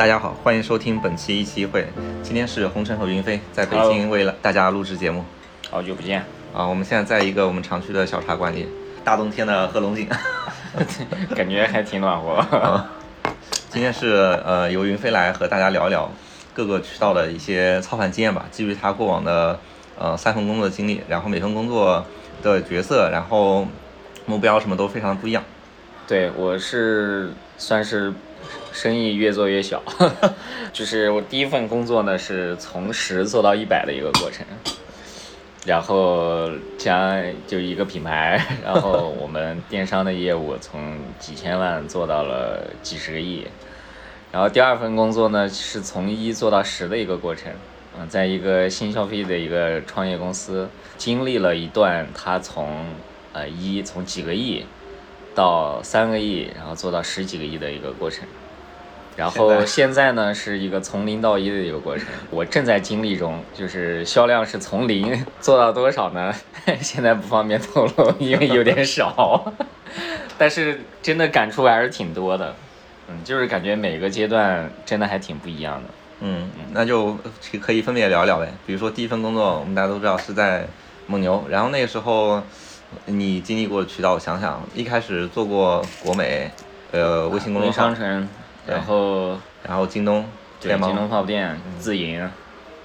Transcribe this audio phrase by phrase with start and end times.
[0.00, 1.86] 大家好，欢迎收听本期一期一会。
[2.22, 5.22] 今天是红尘和云飞在北京为了大家录制节目。
[5.68, 6.66] 好久不见啊！
[6.66, 8.66] 我们现在在一个我们常去的小茶馆里，
[9.04, 10.08] 大冬天的喝龙井，
[11.36, 12.82] 感觉还挺暖和。
[13.68, 16.10] 今天是呃由云飞来和大家聊一聊
[16.54, 19.60] 各个渠道的一些操盘经验吧，基于他过往的
[19.98, 22.02] 呃三份工作的经历，然后每份工作
[22.42, 23.68] 的角色，然后
[24.24, 25.44] 目标什么都非常的不一样。
[26.08, 28.10] 对，我是算是。
[28.72, 29.82] 生意越做越小，
[30.72, 34.46] 就是我第一份工作呢，是从十做到一百的一个过程，
[35.66, 36.48] 然后
[36.78, 43.46] 将就一个品牌， 然后我们电商的业务从几千万做到了几十个亿，
[44.32, 47.52] 然后第二份工作呢，是从一做到十的一个过程，
[47.98, 52.86] 嗯，在一个新消费的一个创业公司，经历了一段它从
[53.32, 54.64] 呃一从几个亿
[55.34, 58.26] 到三个亿，然后做到十几个亿的一个过程。
[59.16, 66.34] 然后现在呢是一个从零到一的一个过程， 我正在经历中，就是销量是从零 做到多少呢？
[66.80, 69.52] 现在不方便透露，因为有点少，
[70.38, 72.54] 但是真的感触还是挺多的，
[73.08, 77.18] 嗯，就是感觉每个阶段真的还挺不一样的，嗯，那就
[77.60, 78.50] 可以分别聊聊呗。
[78.64, 80.66] 比如说第一份工作，我们大家都知道是在
[81.08, 82.42] 蒙牛，然后那个时候
[83.06, 86.50] 你经历过渠道，我想想，一开始做过国美，
[86.92, 87.94] 呃，微信公众号。
[88.66, 90.24] 然后，然后京东，
[90.60, 92.30] 对，京东泡泡店、自营，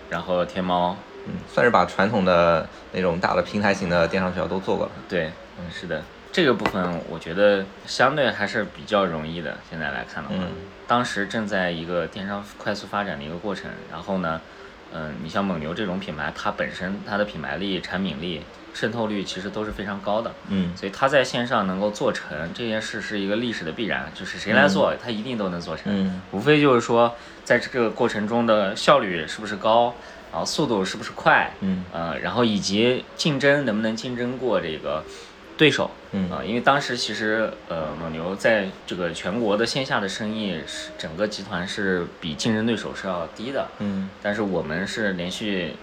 [0.10, 0.96] 然后天猫，
[1.28, 4.92] 嗯，算是把传统的那种大的平台型的电商渠道都做过了。
[5.10, 6.02] 对，嗯，是的，
[6.32, 9.58] 这个部分我觉得相对还是比较容易的。
[9.70, 10.36] 现在来看的话，
[10.88, 13.70] 当时正在一个电商快速发展的一个过程。
[13.92, 14.40] 然后呢，
[14.96, 18.42] 嗯，你像蒙牛这种品牌，它本身它的品牌力、产品力。
[18.78, 29.96] 渗透率其实都是非常高的，嗯，所以它在线上能够做成这件事是一个历史的必然，就是谁来做，它一定都能做成，嗯，无非就是说在这个过程中的效率是不是高，
[30.30, 35.06] 然后速度是不是快，嗯，呃，然后以及竞争能不能竞争过这个
[35.58, 45.74] 对手，嗯，啊，因为当时其实呃蒙牛在这个全国的线下的生意是整个集团是比竞争对手是要低的，嗯，但是我们是连续。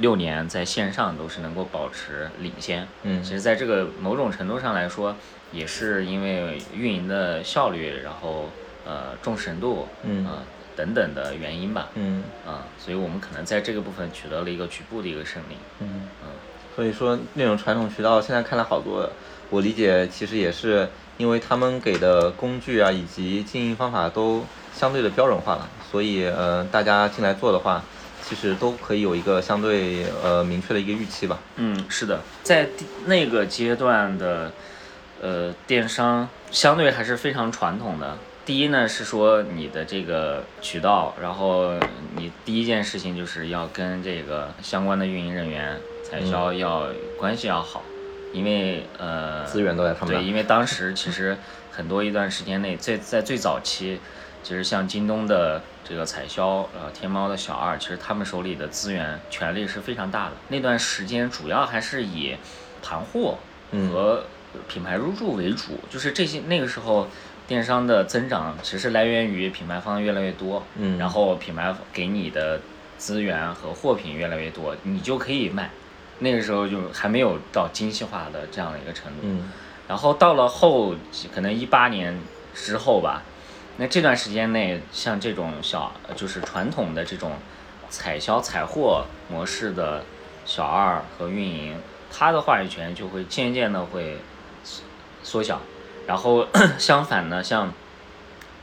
[0.00, 5.16] 六年在线上都是能够保持领先，嗯，其实在这个某种程度上来说，
[5.50, 8.48] 也是因为运营的效率，然后
[8.86, 10.24] 呃重视程度，嗯。
[10.24, 10.44] 啊
[10.76, 12.22] 等等的原因吧，嗯。
[12.46, 16.02] 啊，所以我们可能在这个部分取得了一个局部的一个胜利，嗯。
[16.22, 16.30] 嗯，
[16.78, 19.10] 所以说那种传统渠道现在看来好多，
[19.50, 27.82] 我理解其实也是因为他们给的工具啊以及经营方法都相对的标准化了，所以呃大家进来做的话。
[28.20, 31.38] 其实都可以有一个相对呃明确的一个预期吧。
[31.56, 32.68] 嗯，是的，在
[33.06, 34.52] 那个阶段的
[35.22, 38.18] 呃电商相对还是非常传统的。
[38.44, 41.72] 第一呢是说你的这个渠道，然后
[42.16, 46.86] 你第一件事情就是要跟这个相关的运营人员、采销要
[47.18, 47.82] 关系要好，
[48.32, 51.36] 因为呃资源都在他们对，因为当时其实
[51.70, 54.00] 很多一段时间内，在在最早期。
[54.40, 60.32] 其实像京东的这个采销，呃，天猫的小二，其实他们手里的资源权力是非常大的。
[60.46, 62.36] 那段时间主要还是以
[62.80, 63.36] 盘货
[63.90, 64.22] 和
[64.68, 66.40] 品牌入驻为主，就是这些。
[66.46, 67.08] 那个时候
[67.48, 72.60] 电商的增长其实来源于品牌方越来越多，嗯，然后品牌给你的
[72.96, 75.68] 资源和货品越来越多，你就可以卖。
[76.20, 79.50] 那个时候就还没有到精细化的这样的一个程度，嗯，
[79.86, 80.94] 然后到了后
[81.34, 82.18] 可能一八年
[82.54, 83.22] 之后吧。
[83.76, 87.32] 那这段时间内，像这种小就是传统的这种
[87.88, 90.02] 采销采货模式的
[90.44, 91.76] 小二和运营，
[92.10, 94.18] 他的话语权就会渐渐的会
[95.22, 95.60] 缩小。
[96.08, 97.72] 然后 相反呢，像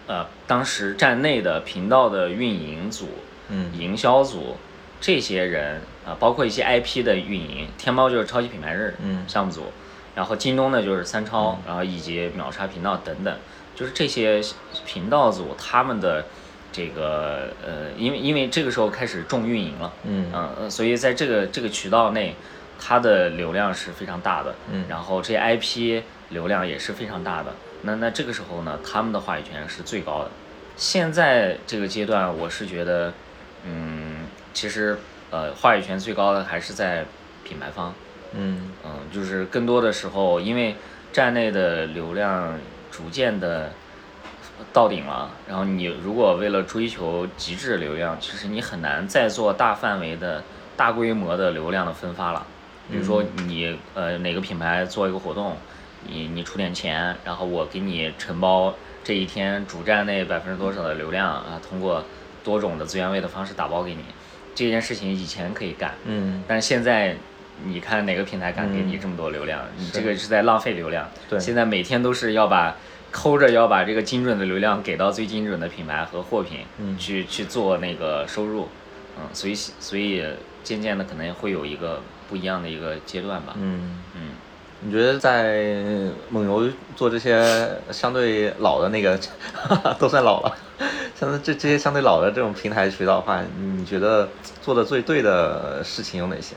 [0.07, 3.07] 呃当时站内的频道的运营组、
[3.47, 4.57] 嗯，营销组
[5.05, 8.91] 这些人啊，包括一些 IP 的运营，天猫就是超级品牌日
[9.27, 9.65] 项目组，
[10.15, 13.37] 然后京东呢就是三超，然后以及秒杀频道等等。
[13.75, 14.41] 就是这些
[14.83, 16.25] 频道组，他们的
[16.71, 20.25] 这个呃，因为因为这个时候开始重运营了，嗯。
[20.33, 22.33] 嗯，所以在这个这个渠道内，
[22.79, 27.53] 它的流量是非常大的，嗯，然后这些 IP 流量也是非常大的，
[27.83, 30.31] 那那这个时候呢，他们的话语权是最高的。
[30.75, 33.13] 现在这个阶段，我是觉得，
[33.65, 34.14] 嗯，
[34.55, 34.97] 其实
[35.29, 37.05] 呃，话语权最高的还是在
[37.43, 37.93] 品牌方，
[38.33, 40.75] 嗯嗯，就是更多的时候，因为
[41.13, 42.57] 站内的流量。
[42.91, 43.69] 逐渐的
[44.71, 50.41] 到顶了，然后你如果为了追求极致流量，其实你很难再做大范围的
[50.77, 52.47] 大规模的流量的分发了。
[52.89, 55.57] 比如说你呃哪个品牌做一个活动，
[56.07, 58.73] 你你出点钱，然后我给你承包
[59.03, 62.05] 这一天主站内百分之多少的流量啊，通过
[62.45, 64.05] 多种的资源位的方式打包给你。
[64.55, 67.15] 这件事情以前可以干，嗯，但是现在
[67.65, 69.61] 你看哪个平台敢给你这么多流量？
[69.77, 71.07] 你这个是在浪费流量。
[71.29, 72.75] 对现在每天都是要把
[73.11, 78.67] 抠着要把这个精准的流量给到最精准的品牌和货品，嗯去去做那个收入，
[79.17, 80.23] 嗯，所以所以
[80.63, 83.55] 渐渐的可能会有一个不一样的一个阶段吧。
[83.57, 84.21] 嗯，嗯，
[84.81, 85.73] 你觉得在
[86.29, 89.19] 蒙牛做这些相对老的那个，
[89.99, 90.57] 都算老了，
[91.19, 94.29] 像这这些相对老的这种平台渠道的话，你觉得
[94.61, 96.55] 做的最对的事情有哪些？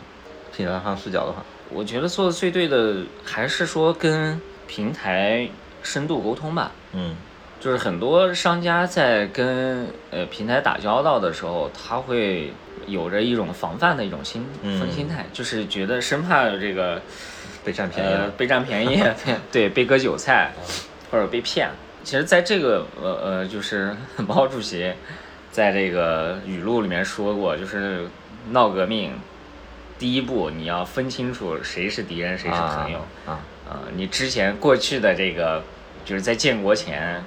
[0.54, 5.48] 品牌方视角的话，我觉得做的最对的还是说跟平台
[5.82, 6.72] 深度沟通吧。
[6.92, 7.14] 嗯
[7.60, 12.52] 就是很多商家在跟呃平台打交道的时候，他会
[12.86, 17.02] 有着一种防范的一种心嗯心态，就是觉得生怕这个
[17.64, 19.02] 被占便宜了，呃被占便宜，
[19.52, 20.52] 对被割韭菜
[21.10, 21.70] 或者被骗。
[22.04, 23.94] 其实，在这个呃呃，就是
[24.26, 24.92] 毛主席
[25.50, 28.08] 在这个语录里面说过，就是
[28.50, 29.12] 闹革命，
[29.98, 32.98] 第一步你要分清楚谁是敌人，谁是朋友。
[33.26, 35.62] 啊啊，你之前过去的这个，
[36.04, 37.22] 就是在建国前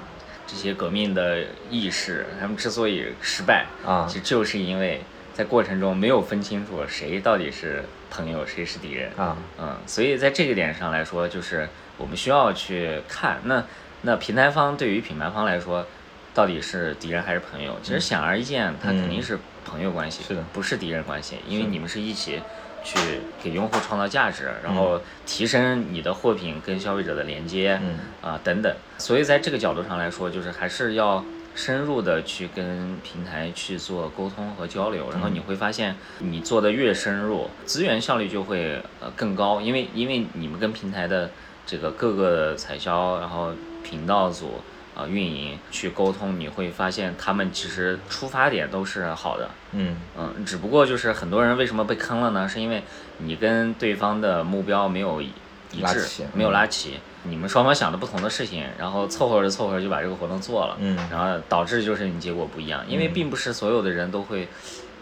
[0.48, 5.00] 这些革命的意识，他们之所以失败，啊其实就是因为
[5.32, 9.10] 在过程中没有分清楚谁到底是朋友，谁是敌人。
[9.16, 9.36] 啊。
[9.58, 11.66] 嗯，所以在这个点上来说，就是
[11.96, 13.64] 我们需要去看，那
[14.02, 15.86] 那平台方对于品牌方来说，
[16.34, 17.76] 到底是敌人还是朋友？
[17.82, 20.44] 其实显而易见，它肯定是朋友关系，是的。
[20.52, 22.40] 不是敌人关系，因为你们是一起
[22.84, 22.98] 去
[23.42, 27.98] 给用户创造价值，然后提升你的货品跟消费者的连接，嗯。
[28.20, 28.74] 啊等等。
[28.98, 31.24] 所以在这个角度上来说，就是还是要
[31.54, 41.30] 深入的去跟平台去做沟通和交流，然后你会发现，你做的越深入，资源效率就会呃更高，因为因为你们跟平台的
[41.66, 43.52] 这个各个的采销，然后
[43.82, 44.60] 频道组。
[44.94, 52.46] 啊，运营去沟通，你会发现他们其实出发点都是好的，嗯嗯，只不过就是很多人为什么被坑了呢？
[52.46, 52.82] 是因为
[53.16, 55.32] 你跟对方的目标没有一
[55.72, 64.48] 一致，没有拉齐，你们双方想的不同的事情，然后凑合着凑合着就把这个活动做了，嗯然后导致就是你结果不一样，因为并不是所有的人都会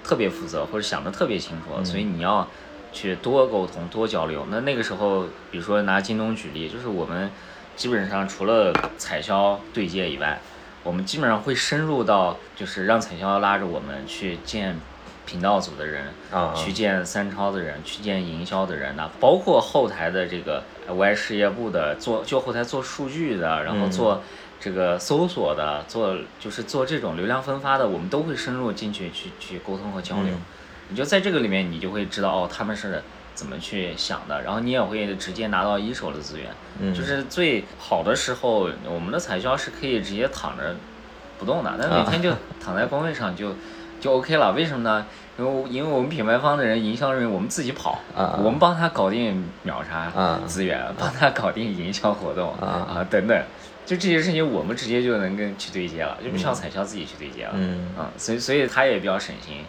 [0.05, 2.47] 特别负责或者想的特别清楚，所以你要
[2.93, 4.47] 去多沟通、多交流。
[4.51, 7.31] 那那个时候，比如说拿京东举例，就是我们
[7.77, 10.41] 基本上除了采销对接以外，
[10.83, 14.79] 我们基本上会深入到就是让采销拉着我们去见
[15.31, 24.21] 频道组的人，啊去见三超的人，去见营销的人呐，包括后台的这个 Y 事业部的做，就后台做数据的，然后嗯做
[24.59, 30.35] 这个搜索的，做就是做这种流量分发的，我们都会深入进去去去沟通和交流。
[30.35, 30.43] 嗯
[30.93, 33.01] 你就在这个里面，你就会知道哦，他们是
[33.33, 36.51] 怎么去想的，然后你也会直接拿到一手的资源。
[36.81, 40.75] 嗯就是最好的时候，我们的采销是可以直接躺着
[41.39, 43.55] 不动的，但每天就躺在工位上就
[44.01, 44.53] 就 OK 了。
[44.53, 45.07] 为什么呢？
[45.39, 53.43] 因为因为我们品牌方的人、营销人员，我们自己跑，啊我们帮他搞定秒杀啊资源，帮他搞定营销活动啊等等，
[53.87, 57.53] 就这些事情我们直接就能跟去对接了，就不需要采销自己去对接了。
[57.55, 59.65] 嗯啊，所以所以他也比较省心，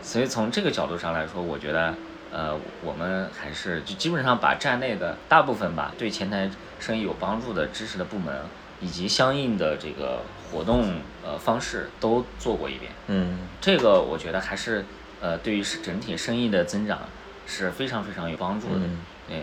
[0.00, 1.92] 所以从这个角度上来说，我觉得，
[2.30, 6.48] 呃，我们还是就基本上把站内的大部分吧，对前台
[6.78, 8.32] 生意有帮助的知识的部门，
[8.80, 10.20] 以及相应的这个
[10.52, 10.84] 活动
[11.24, 12.90] 呃方式都做过一遍。
[13.08, 14.84] 嗯这个我觉得还是
[15.20, 17.00] 呃对于是整体生意的增长
[17.46, 18.80] 是非常非常有帮助的。
[18.84, 18.98] 嗯
[19.28, 19.42] 对，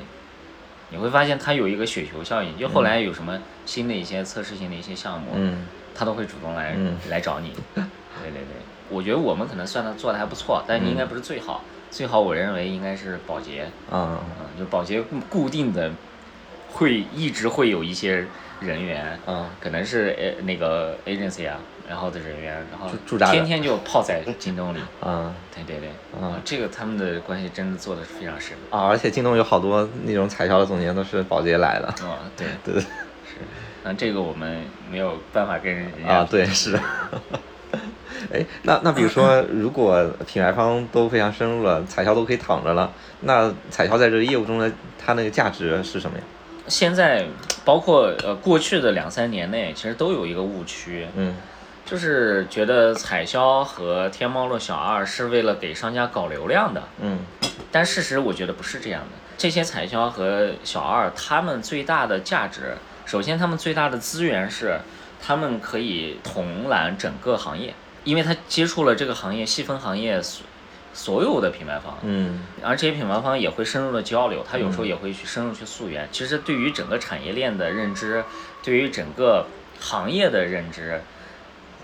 [0.89, 7.53] 你会发现它有一个雪球效应，就后来有什么新的一些测试性的一些项目，嗯他都会主动来、嗯来找你。
[7.73, 8.57] 对对对，
[8.89, 11.63] 我觉得我们可能算的做的还不错，但应该不是最好。
[11.89, 13.71] 最好我认为应该是保洁，
[14.59, 15.91] 就保洁固固定的
[16.69, 18.27] 会一直会有一些
[18.59, 24.79] 人员，嗯可能是呃那个 agency 啊，然后的人员，然后驻驻扎天天就泡在京东里。
[25.03, 25.89] 嗯对对对，
[26.21, 28.55] 啊啊，这个他们的关系真的做的是非常深。
[28.69, 28.85] 啊！
[28.87, 32.87] 而且京东有好多那种彩销的总监都是保洁来的，哦，对， 对是，
[33.83, 34.61] 那这个我们
[34.91, 36.79] 没有办法跟人家啊，对是。
[38.33, 46.23] 哎，那那比如说，如果品牌方都非常深入了，彩销都可以躺着了，那彩销在这个业务中的它那个价值是什么呀？
[46.67, 47.25] 现在
[47.63, 51.35] 包括呃过去的两三年内，其实都有一个误区，嗯。
[51.85, 57.19] 就是觉得彩销和天猫的小二是为了给商家搞流量的，嗯。
[57.71, 59.07] 但事实我觉得不是这样的。
[59.37, 64.77] 这些彩销和小二，他们最大的价值，首先他们最大的资源是，
[65.21, 70.21] 他们可以统揽整个行业，因为他接触了这个行业细分行业
[70.97, 76.09] 所所有的品牌方，嗯而这些品牌方也会深入的交流，他有时候也会去深入去溯源。
[76.11, 78.23] 其实对于整个产业链的认知，
[78.61, 79.45] 对于整个
[79.79, 81.01] 行业的认知，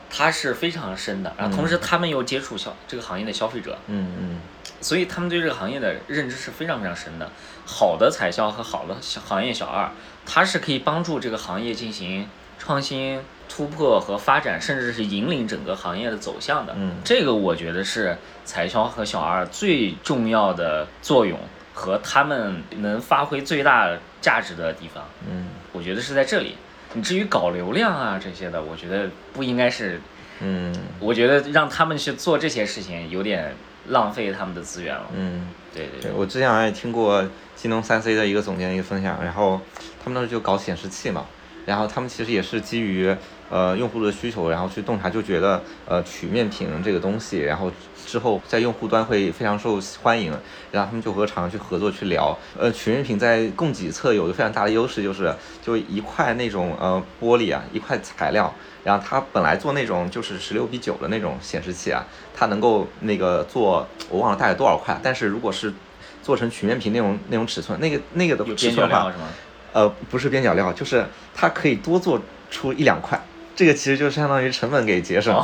[0.10, 1.34] 它是非常深的。
[1.38, 4.40] 然后同时他们又接触消这个行业的消费者，嗯嗯
[4.82, 7.32] 所以他们对这个行业的认知是非常非常深的。
[7.66, 9.90] 好的采销和好的行业小二，
[10.26, 12.28] 它是可以帮助这个行业进行
[12.60, 13.22] 创新、
[13.56, 16.74] 突破和发展，甚至是引领整个行业的走向的。
[16.76, 21.38] 嗯这个我觉得是彩销和小二最重要的作用
[21.72, 25.04] 和他们能发挥最大价值的地方。
[25.30, 26.56] 嗯我觉得是在这里。
[26.94, 30.02] 你至于搞流量啊这些的，我觉得不应该是，
[30.40, 33.56] 嗯我觉得让他们去做这些事情有点
[33.90, 35.06] 浪费他们的资源了。
[35.14, 35.48] 嗯。
[35.76, 37.24] 对对对，我之前好像也听过
[37.56, 39.62] 京东三 C 的一个总监一个分享，然后
[40.04, 41.26] 他们当时就搞显示器嘛，
[41.66, 43.16] 然后他们其实也是基于
[43.54, 47.72] 呃用户的需求，然后去洞察，就觉得呃曲面屏这个东西，然后
[48.04, 50.32] 之后在用户端会非常受欢迎，
[50.72, 55.32] 然后他们就和厂商去合作去聊，呃曲面屏在供给侧有一个非常大的优势，就是
[55.62, 58.52] 就一块那种呃玻璃啊，一块材料。
[58.84, 62.06] 然后它本来做那种就是十六比九的那种显示器啊，
[62.36, 65.74] 它能够那个做我忘了大概多少块，但是如果是
[66.22, 69.28] 做成曲面屏那种那种尺寸，那个那个的尺寸的话边角料，
[69.72, 73.18] 呃，不是边角料，就是它可以多做出一两块。
[73.56, 75.36] 这个其实就相当于成本给节省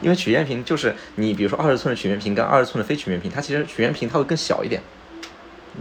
[0.00, 4.80] 因为曲面屏就是你比如说二十寸的曲面屏跟二十寸的非曲面屏，它其实曲面屏它会更小一点，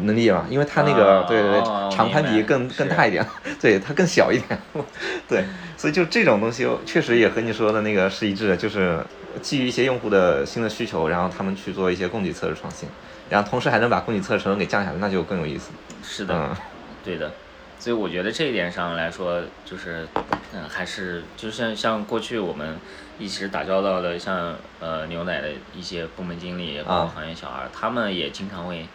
[0.01, 0.46] 能理解吗？
[0.50, 3.25] 因为它那个、哦对对对哦长宽比更更大一点，
[3.62, 4.60] 对它更小一点，
[5.30, 5.46] 对，
[5.77, 9.00] 所以就这种东西确实也和你说的那个是一致的，就是
[9.42, 12.89] 基于一些用户的新的需求，然后他们去做一些供给侧的创新，
[13.30, 15.70] 然后同时还能把供给侧的成本给降下来，那就更有意思。
[16.04, 16.56] 是的，嗯
[17.04, 17.32] 对的。
[17.79, 20.08] 所以我觉得这一点上来说，就是，
[20.53, 22.75] 嗯，还是就像像过去我们
[23.20, 28.88] 一直打交道的，像呃牛奶的一些部门经理，包括啊行业小二，他们也经常会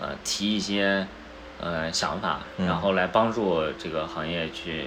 [0.00, 1.06] 呃提一些
[1.60, 4.86] 呃想法，嗯然后来帮助这个行业去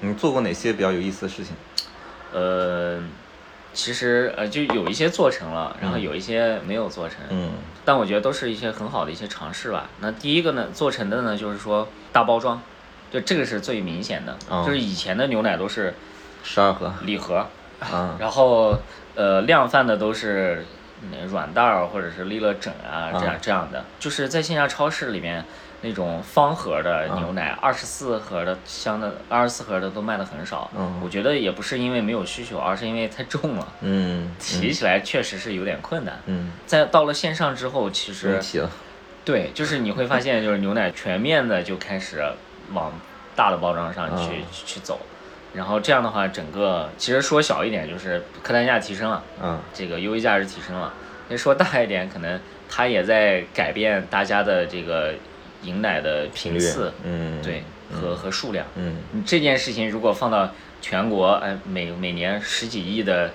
[0.00, 1.54] 你做过哪些比较有意思的事情？
[2.32, 2.98] 呃，
[3.74, 7.50] 其实呃就有一些做成了，然后有一些没有做成，嗯
[7.84, 9.88] 但我觉得都是一些很好的一些尝试吧。
[10.00, 12.60] 那第一个呢，做成的呢就是说大包装，
[13.10, 15.94] 就这个是最明显的，哦就是以前的牛奶都是
[16.42, 17.46] 十二盒，礼盒，
[17.80, 18.78] 啊 然后
[19.14, 20.64] 呃量贩的都是
[21.02, 25.44] 嗯软袋儿或者是利乐枕啊这样、啊这样的，就是在线下超市里面。
[25.82, 30.68] 那种方盒的牛奶，二十四盒的箱的，二十四盒的都卖的很少。
[30.74, 36.18] 嗯我觉得也不是因为没有需求，而是因为太重了，嗯提起来确实是有点困难。
[36.26, 38.40] 嗯，在到了线上之后，其不实
[39.22, 42.24] 对，就是你会发现，就是牛奶全面的就开始
[42.72, 42.92] 往
[43.34, 44.44] 大的包装上去、嗯。
[44.52, 45.00] 去走，
[45.54, 49.60] 然后这样的话，整个其实说小一点就是客单价提升了，嗯。
[49.72, 50.92] 这个优惠价值提升了；
[51.28, 55.14] 那说大一点，可能它也在改变大家的这个
[55.62, 57.42] 饮奶的频次，，嗯。
[57.42, 58.66] 对和和数量。
[58.74, 58.96] 嗯。
[59.24, 63.30] 这件事情如果放到全国，哎，每每年十几亿的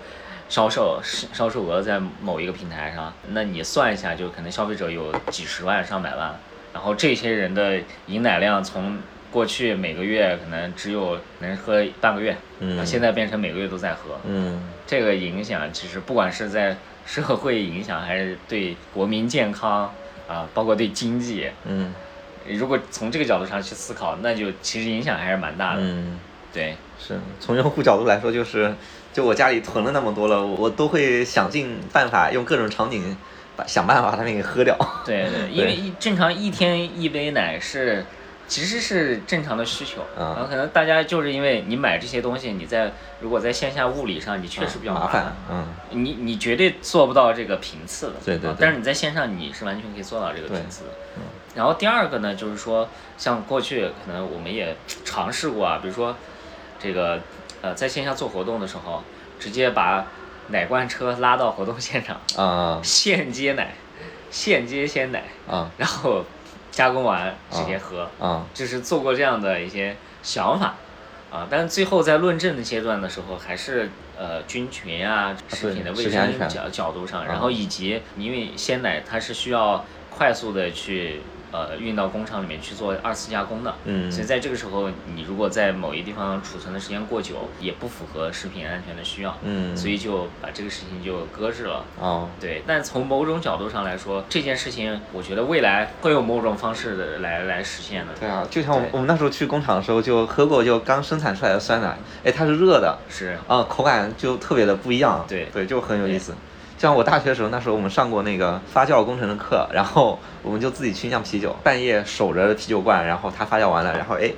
[0.50, 6.38] 销售销销售额在某一个平台上，那你算一下，就可能消费者有几十万、上百万，
[6.74, 9.00] 然后这些人的饮奶量从
[9.32, 12.86] 过去每个月可能只有能喝半个月，嗯。
[12.86, 14.62] 现在变成每个月都在喝，嗯。
[14.86, 19.94] 这个影响其实不管是在社会影响，还是对国民健康
[20.28, 21.94] 啊，包括对经济，嗯。
[22.48, 25.82] 如果从这个角度上去思考，那就其实影响还是蛮大的。
[25.84, 26.20] 嗯，
[26.52, 28.74] 对，是从用户角度来说，就是
[29.14, 33.16] 就我家里囤了那么多了，我都会想尽办法用各种场景
[33.56, 34.76] 把想办法把它们给喝掉。
[35.06, 38.04] 对对，因为一正常一天一杯奶是，
[38.52, 40.02] 其实是正常的需求。
[40.20, 42.92] 嗯然后可能大家就是因为你买这些东西，你在
[43.22, 45.34] 如果在线下物理上，你确实比较麻烦。。
[45.50, 50.90] 嗯你你绝对做不到这个频次的，对对但是你在线上你是完全可以做到这个频次的。
[51.56, 56.14] 然后第二个呢，就是说，像过去可能我们也尝试过啊，比如说
[56.78, 57.22] 这个
[57.62, 59.02] 呃，在线下做活动的时候，
[59.40, 60.06] 直接把
[60.50, 63.76] 奶罐车拉到活动现场，啊现接奶，
[64.30, 66.26] 现接鲜奶，啊然后
[66.72, 68.46] 加工完直接喝，啊。
[68.54, 70.76] 就是做过这样的一些想法。
[71.32, 77.26] 啊，但是最后在论证的阶段的时候，还是呃菌群啊、食品的卫生角角度上，啊。
[77.26, 91.84] 然后以及因为鲜奶它是需要快速的去呃运到工厂里面去做二次加工的，嗯所以在这个时候，你如果在某一地方储存的时间过久，也不符合食品安全的需要，嗯，所以就把这个事情就搁置了。
[92.00, 98.14] 哦对，但从某种角度上来说，这件事情，我觉得未来会有某种方式的来来实现的。
[98.20, 106.34] 对啊，就像我对我们那时候去工厂的时候，就喝过就刚生产出来的酸奶，哎，它是热的，是，啊，口感就特别的不一样，对对，就很有意思。
[106.82, 114.32] 像我大学的时候，那时候我们上过那个发酵工程的课，然后我们就自己去酿啤酒，半夜守着啤酒罐，然后它发酵完了，然后哎，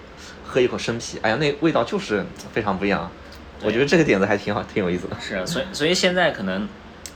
[0.45, 3.09] 喝一口生啤，哎呀，那味道就是非常不一样。
[3.61, 5.15] 我觉得这个点子还挺好，挺有意思的。
[5.21, 6.67] 是，所以所以现在可能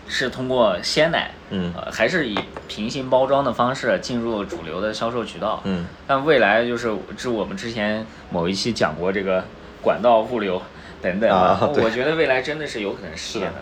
[0.08, 5.60] 是通过鲜奶，嗯呃，还是以平行包装的方式进入主流的销售渠道。
[5.66, 9.44] 嗯，但未来就是，是我们之前某一期讲过这个
[9.82, 10.62] 管道物流
[11.02, 13.56] 等等啊对我觉得未来真的是有可能实现的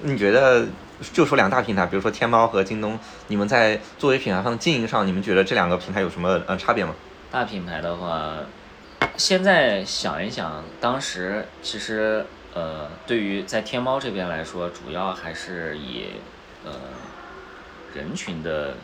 [0.00, 0.66] 你觉得
[1.12, 6.94] 就说两大平台，比如说天猫和京东，你们在作为品牌方经营上，你们觉得这两个平台有什么呃差别吗？
[7.30, 8.36] 大品牌的话，
[9.16, 16.04] 现在想一想，当时其实呃，对于在天猫这边来说，主要还是以
[16.64, 16.72] 呃
[17.94, 18.74] 人群的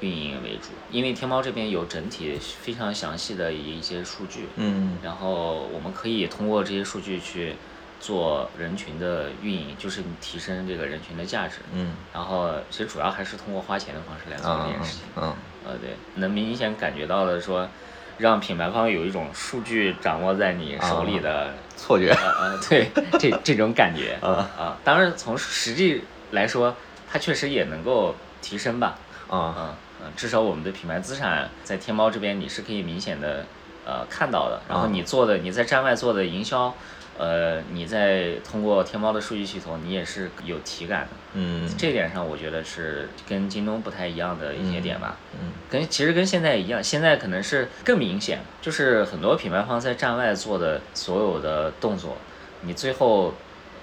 [0.00, 7.56] 运营为主，因为天猫这边有整体非常详细的一些数据，嗯然后我们可以通过这些数据去
[8.00, 11.58] 做人群的运营，就是提升这个人群的价值。
[11.72, 15.02] 嗯然后其实主要还是通过花钱的方式来做啊这件事情。
[15.16, 15.32] 嗯
[15.66, 17.68] 呃，对，能明显感觉到的说，
[18.16, 22.90] 让品牌方有一种数据掌握在你手里的，错觉呃呃，对，
[23.20, 24.78] 这这种感觉啊啊。
[24.82, 26.74] 当然，从实际来说，
[27.06, 28.96] 它确实也能够提升吧。
[29.28, 33.44] 啊嗯嗯，至少我们的品牌资产在天猫这边你是可以明显的
[33.84, 34.62] 呃看到的。
[34.66, 36.74] 然后啊你做的你在站外做的营销，
[37.20, 41.08] 呃，你在通过天猫的数据系统，你也是有体感的。
[41.34, 45.14] 嗯这点上我觉得是跟京东不太一样的一些点吧。
[45.34, 52.16] 嗯跟其实跟现在一样，现在可能是更明显，就是很多品牌方在站外做的所有的动作，
[52.62, 53.34] 你最后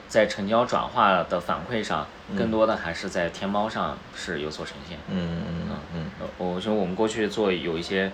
[0.08, 4.98] 在成交转化的反馈上，更多的还是在天猫上是有所呈现。
[5.12, 8.12] 嗯嗯嗯嗯我觉得我们过去做有一些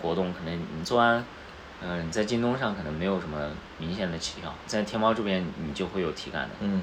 [0.00, 1.22] 活动，可能你做完，
[1.84, 6.50] 嗯、你在京东上可能没有什么明显的起跳，在天猫这边你就会有体感的。
[6.60, 6.82] 嗯，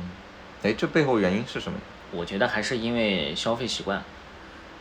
[0.64, 1.78] 哎，这背后原因是什么？
[2.12, 4.04] 我觉得还是因为消费习惯，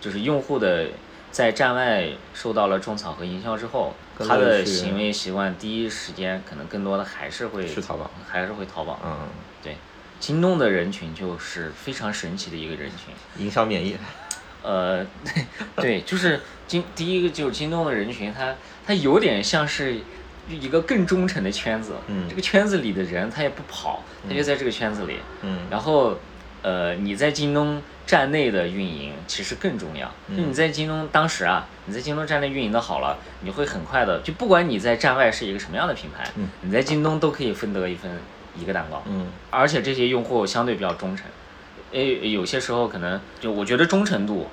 [0.01, 0.89] 就是用户的
[1.31, 8.99] 在站外受到了种草和营销之后，他的行为习惯第一时间可能更多的还是会去淘宝，还是会淘宝。
[9.05, 9.29] 嗯，
[9.63, 9.77] 对，
[10.19, 13.15] 京东的人群就是非常神奇的一个人群。
[13.45, 13.97] 营销免疫，
[14.63, 15.07] 呃，
[15.77, 18.55] 对，就是京第一个就是京东的人群，他
[18.89, 19.95] 他有点像是
[20.49, 21.93] 一个更忠诚的圈子。
[22.07, 25.19] 嗯这个圈子里的人他也不跑，他就在这个圈子里。
[25.43, 26.17] 嗯然后，
[26.63, 30.09] 呃，你在京东站内的运营其实更重要。
[30.35, 38.11] 就嗯你在京东当时啊，你在京东站内运营的好了，你会很快的，就不管你在站外是一个什么样的品牌，嗯你在京东都可以分得一份
[38.57, 39.03] 一个蛋糕。
[39.07, 41.27] 嗯而且这些用户相对比较忠诚，
[41.93, 44.49] 诶，有些时候可能就我觉得忠诚度，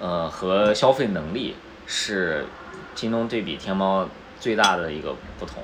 [0.00, 2.46] 呃和消费能力是
[2.94, 4.08] 京东对比天猫
[4.40, 5.62] 最大的一个不同。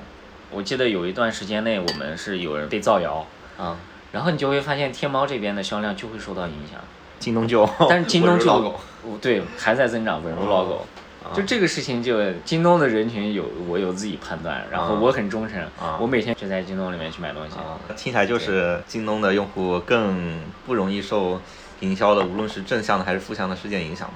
[0.49, 3.25] 我记得有一段时间内，我们是有人被造谣，
[3.57, 3.77] 啊，
[4.11, 6.79] 然后你就会发现天猫这边的销量就会受到影响，
[7.19, 8.75] 京东就，但是京东就
[9.21, 10.85] 对还在增长，稳如老狗。
[11.23, 17.55] 啊就这个事情就，京东的人群有我有自己判断，然后啊我很忠诚，啊我每天就在京东里面去买东西。
[17.57, 21.39] 啊，听起来就是京东的用户更不容易受
[21.81, 24.15] 营销的，无论是正向的还是负向的事件影响嘛。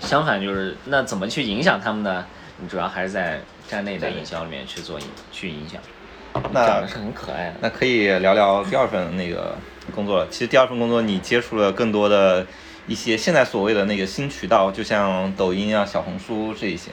[0.00, 2.24] 相反就是那怎么去影响他们呢？
[2.60, 5.80] 你主要还是在站内的营销里面去做影去影响。
[6.52, 7.54] 那长得是很可爱的。
[7.60, 9.56] 那可以聊聊第二份那个
[9.94, 10.28] 工作了。
[10.30, 12.46] 其实第二份工作你接触了更多的
[12.86, 16.90] 一些现在所谓的那个新渠道，就像抖音啊、小红书这一些。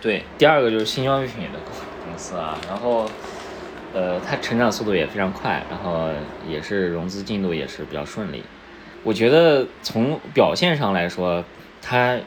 [0.00, 1.58] 对，第二个就是新消费品的
[2.04, 3.08] 公司啊，然后
[3.94, 6.10] 呃，它成长速度也非常快，然后
[6.46, 8.42] 也是融资进度也是比较顺利。
[9.04, 11.44] 我觉得从表现上来说，
[11.80, 12.18] 他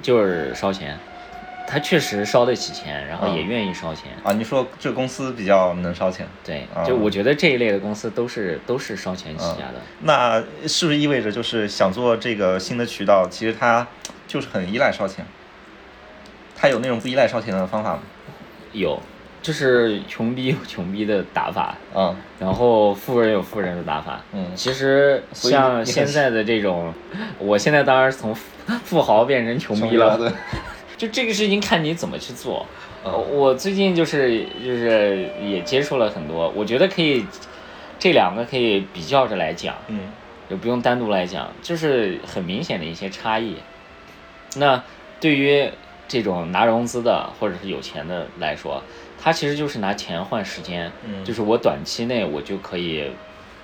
[0.00, 0.96] 就是烧钱，
[1.66, 4.12] 他确实烧得起钱，然后也嗯愿意烧钱。
[4.22, 9.74] 啊，你说这个公司比较能烧钱，对啊，就我觉得这一类的公司都是都是烧钱起家的。
[10.02, 13.86] 那是不是意味着就是想做这个新的渠道，其实他
[14.26, 15.26] 就是很依赖烧钱？
[16.56, 18.02] 他有那种不依赖烧钱的方法吗？
[18.72, 19.02] 有，
[19.42, 24.20] 就是穷逼有穷逼的打法，嗯，然后富人有富人的打法。
[24.32, 26.92] 嗯其实所以你像现在的这种，
[27.38, 28.50] 我现在当然是从富
[28.84, 30.18] 富豪变成穷逼了。
[30.18, 30.30] 对，
[30.98, 32.66] 就这个事情看你怎么去做。
[33.02, 37.24] 嗯我最近就是就是也接触了很多，我觉得可以
[37.98, 40.00] 这两个可以比较着来讲，嗯
[40.50, 43.56] 就不用单独来讲，就是很明显的一些差异。
[44.56, 44.82] 那
[45.18, 45.70] 对于
[46.08, 48.82] 这种拿融资的或者是有钱的来说，
[49.22, 53.10] 他其实就是拿钱换时间，嗯就是我短期内我就可以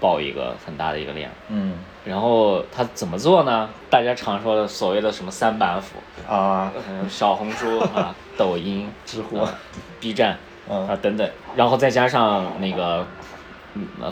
[0.01, 1.31] 爆一个很大的一个量。
[1.49, 3.69] 嗯然后他怎么做呢？
[3.90, 5.97] 大家常说的所谓的什么三板斧，
[6.33, 9.53] 啊，嗯，小红书啊、抖音、 知乎啊
[9.99, 10.38] B 站
[10.69, 13.05] 嗯啊等等，然后再加上那个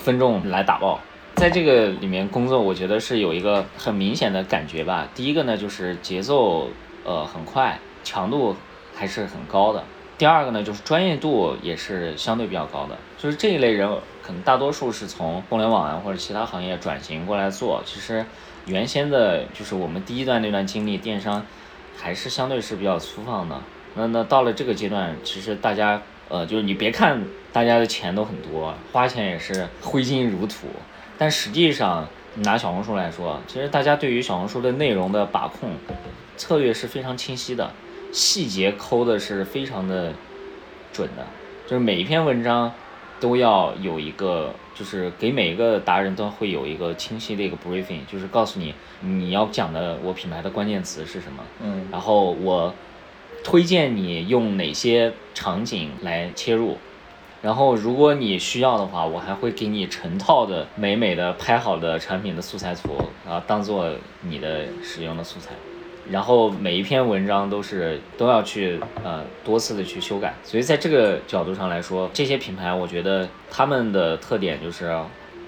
[0.00, 0.98] 分众来打爆，
[1.36, 5.06] 在这个里面工作，我觉得是有一个很明显的感觉吧。
[5.14, 6.68] 第一个呢，就是节奏
[7.04, 8.56] 呃很快，强度
[8.92, 9.84] 还是很高的。
[10.24, 12.96] 第二个呢，就是专业度也是相对比较高的。
[13.18, 13.86] 就是这一类人，
[14.22, 17.82] 可能大多数是从互联网啊或者其他行业转型过来做。
[17.84, 18.24] 其实
[18.64, 21.44] 原先的就是我们第一段那段经历，电商
[21.94, 23.60] 还是相对是比较粗放的。
[23.96, 30.68] 那那到了这个阶段，其实大家呃，就是你别看大家的钱都很多，花钱也是挥金如土，
[31.18, 35.72] 但实际上拿小红书来说，其实大家对于小红书的内容的把控
[36.38, 37.70] 策略是非常清晰的。
[38.14, 40.12] 细节抠的是非常的
[40.92, 41.26] 准的，
[41.66, 42.72] 就是每一篇文章
[43.18, 52.72] 都要有一个，就是给每一个达人都会有一个清晰的一个 briefing，就是告诉你你要讲的我品牌的关键词是什么，嗯，然后我
[53.42, 56.78] 推荐你用哪些场景来切入，
[57.42, 62.96] 然后如果你需要的话，我还会给你成套的美美的拍好的产品的素材图，
[63.26, 65.50] 然后当做你的使用的素材。
[66.10, 74.94] 然后每一篇文章都是都要去呃多次的去修改，所以在这个角度上来说，这些品牌我觉得他们的特点就是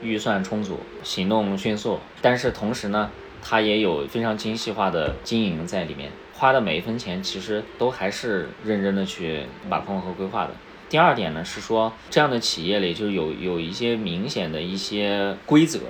[0.03, 3.11] 预算充足、行动迅速，但是同时呢，
[3.43, 10.51] 它也有非常精细化的经营在里面，花的每一分钱其实都还是认真的去把控和规划的。
[10.89, 15.81] 第二点呢是说，这样的企业里就有有一些明显的一些规则。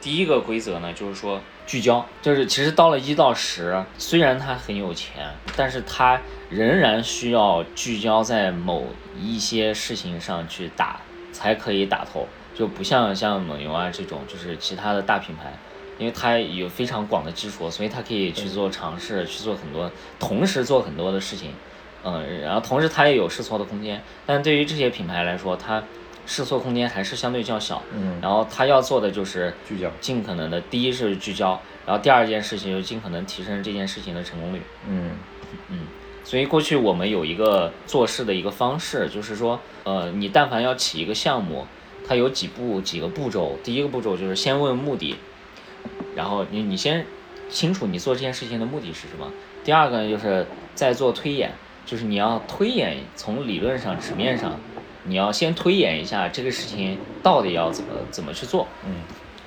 [0.00, 1.40] 第一个规则呢就是说。
[1.66, 8.86] 聚焦就是其实到了一到十，虽然他很有钱，但是他仍然需要聚焦在某
[9.20, 11.00] 一些事情上去打，
[11.32, 12.28] 才可以打透。
[12.54, 15.52] 就不像像蒙牛啊这种，就是其他的大品牌，
[15.98, 21.52] 因为它有非常广的基础，所以它可以去做尝试，去做很多，同时做很多的事情。
[22.04, 24.00] 嗯，然后同时它也有试错的空间。
[24.24, 25.82] 但对于这些品牌来说，它
[26.26, 35.10] 试错空间还是相对较小，嗯，然后他要做的就是聚焦，尽可能的，第一是聚焦，然后第二件事情就尽可能提升这件事情的成功率，嗯。
[35.70, 35.86] 嗯，
[36.24, 41.64] 所以过去我们有一个做事的一个方式，就是说，呃，你但凡要起一个项目，
[42.06, 45.14] 它有几步几个步骤，第一个步骤就是先问目的，
[46.16, 47.06] 然后你你先
[47.48, 49.30] 清楚你做这件事情的目的是什么，
[49.64, 51.52] 第二个呢就是再做推演，
[51.86, 54.58] 就是你要推演从理论上纸面上。
[55.06, 58.96] 你要先推演一下这个事情到底要怎么怎么去做，嗯，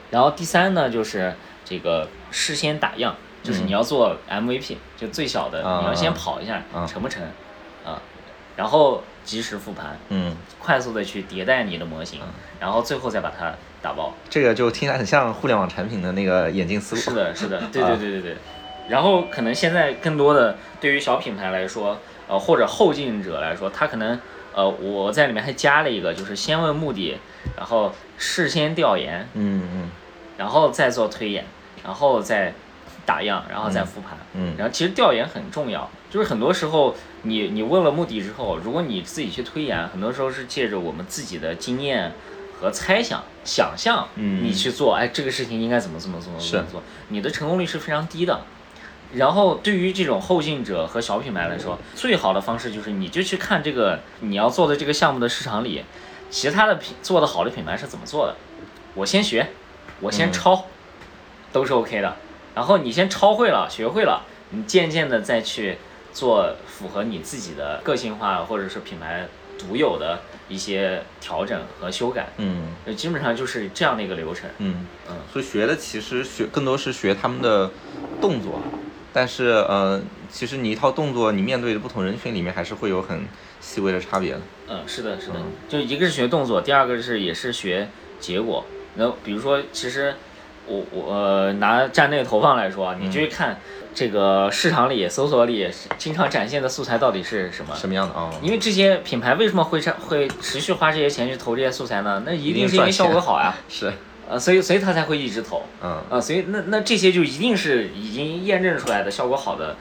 [0.09, 1.33] 然后第三呢就是
[1.65, 7.21] 这个事先打样，就是你要做 MVP，就最小的你要先跑一下成不成，
[7.85, 8.01] 啊，
[8.55, 12.21] 然后及时复盘，嗯，快速的去迭代你的模型，
[12.59, 14.13] 然后最后再把它打包。
[14.29, 17.01] 这个就听起来很像互联网产品的那个演进思路。
[17.01, 18.37] 是的，是的， 对对对对对。
[18.87, 24.17] 然后可能现在更多的对于小品牌来说，呃或者后进者来说，他可能。
[24.53, 27.17] 呃，我在里面还加了一个，就是先问目的，
[27.55, 29.89] 然后事先调研，嗯嗯，
[30.37, 31.45] 然后再做推演，
[31.83, 32.53] 然后再
[33.05, 42.11] 打样，然后再复盘，嗯，然后其实调研很重要，就是很多时候你你问了目的之后，如果你自己去推演，很多时候是借着我们自己的经验
[42.59, 48.41] 和猜想、想象，嗯，你去做，哎，这个事情应该怎么怎么怎么怎么做，你的成功率是非常低的。
[49.13, 55.83] 然后对于这种后进者和小品牌来说，最好的方式就是你就去看这个你要做的这个项目的市场里，
[56.29, 58.35] 其他的品做的好的品牌是怎么做的，
[58.93, 59.49] 我先学，
[59.99, 60.65] 我先抄，
[61.51, 62.15] 都是 OK 的。
[62.53, 65.77] 然后你先抄会了，学会了，你渐渐的再去
[66.13, 70.19] 做符合你自己的个性化或者是品牌独有的
[70.49, 72.27] 一些调整和修改。
[72.37, 74.49] 嗯，基本上就是这样的一个流程。
[74.57, 77.71] 嗯嗯，所以学的其实学更多是学他们的
[78.21, 78.61] 动作。
[79.11, 83.25] 但是，呃，其实你一套动作，你面对的不同人群里面，还是会有很
[83.59, 84.41] 细微的差别的。
[84.67, 85.35] 嗯，是的，是的，
[85.67, 88.63] 就一个是学动作，第二个是也是学结果。
[88.95, 90.13] 那比如说，其实
[90.67, 93.59] 我我拿站内投放来说，你就去看
[93.95, 95.67] 这个市场里搜索里
[95.97, 98.29] 经常展现的素材到底是什么什么样的啊？
[98.43, 102.21] 因为这些品牌为什么会会持续花这些钱去投这些素材呢？
[102.25, 103.55] 那一定是因为效果好呀。
[103.67, 103.91] 是。
[104.29, 109.75] 呃，所以所以他才会一直投，嗯，啊，所以那那这些就一定是已经验证出来的效果好的，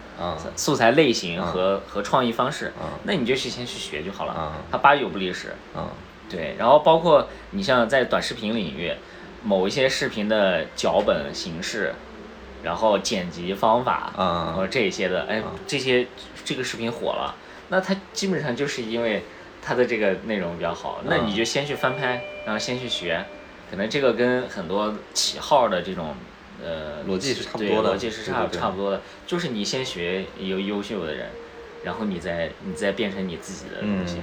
[0.56, 5.86] 素材类型和和创意方式，那你就去先去学就好了，它八九不离十，嗯，
[6.30, 8.90] 对，然后包括你像在短视频领域，
[9.44, 11.92] 某一些视频的脚本形式，
[12.62, 16.06] 然后剪辑方法，啊，和这些的，哎，这些
[16.46, 17.34] 这个视频火了，
[17.68, 19.24] 那它基本上就是因为
[19.60, 23.22] 它的这个内容比较好，那你就先去翻拍，然后先去学。
[23.70, 26.14] 可能这个跟很多起号的这种，
[26.64, 31.28] 呃，逻辑是差不多的，逻辑是差差不多的，就是你先学有优秀的人，
[31.84, 34.16] 然后你再你再变成你自己的东西，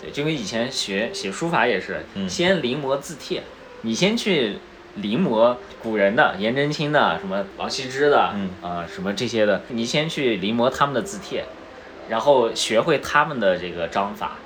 [0.00, 3.42] 对，就跟以前学写书法也是，先临摹字帖，
[3.82, 4.58] 你先去
[4.96, 11.44] 临摹古人的颜真卿的什么王羲之的，嗯啊、什么这些的，你先去临摹他们的字帖，
[12.08, 14.36] 然后学会他们的这个章法，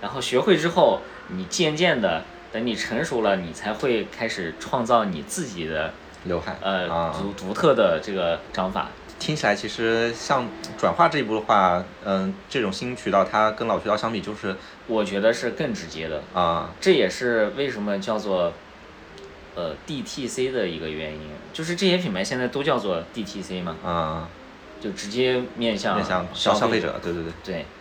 [0.00, 2.22] 然后学会之后，你渐渐的
[2.54, 5.92] 等你成熟了，你才会开始创造你自己的
[6.26, 8.90] 刘海呃啊，独独特的这个章法。
[9.18, 10.46] 听起来其实像
[10.78, 14.54] 转化这一步的话，嗯，这种新渠道它跟老渠道相比，就是
[14.86, 18.52] 我觉得是更直接的，啊，这也是为什么叫做
[19.56, 24.28] 呃 DTC 的一个原因，就是这些品牌现在都叫做 DTC 嘛，啊，
[24.80, 26.86] 就直接面向面向消消费者。
[26.86, 27.32] 者，对对对，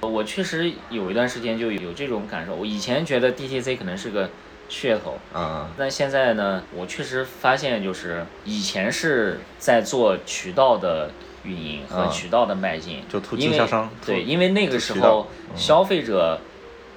[0.01, 2.55] 对，我确实有一段时间就有这种感受。
[2.55, 4.29] 我以前觉得 DTC 可能是个
[4.69, 11.11] 噱头，啊，但现在呢，我确实发现就是以前是在做渠道的
[11.43, 12.09] 运营和啊。
[12.11, 13.89] 渠道的迈进，就突因为经销商。
[14.05, 16.39] 对，因为那个时候嗯消费者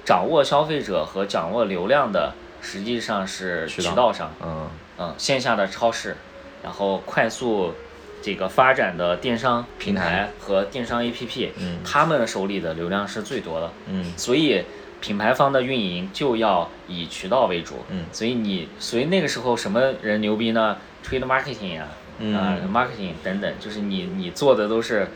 [0.05, 4.11] 掌握消费者和掌握流量的实际上是渠道。
[4.11, 4.69] 商，嗯。
[4.99, 6.17] 嗯，线下的超市，
[6.63, 7.71] 然后快速
[8.19, 11.77] 这个发展的电商平台和电商 APP，嗯。
[11.85, 14.11] 他们手里的流量是最多的，嗯。
[14.17, 14.63] 所以
[14.99, 18.05] 品牌方的运营就要以渠道为主，嗯。
[18.11, 21.87] 所以你所以那个时候什么人牛逼呢？Trade marketing 啊，
[22.19, 22.35] 嗯。
[22.35, 25.07] 啊、marketing 等等，就是你你做的都是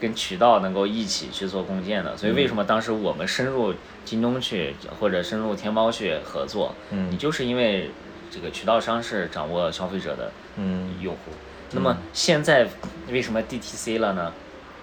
[0.00, 3.74] 跟渠道能够一起去做共建的，所以为什么当时我们深入
[4.04, 7.10] 京东去或者深入天猫去合作，嗯。
[7.10, 7.90] 你就是因为
[8.30, 10.94] 这个渠道商是掌握消费者的嗯。
[11.00, 11.32] 用户。
[11.72, 12.66] 那么现在
[13.10, 14.32] 为什么 DTC 了呢？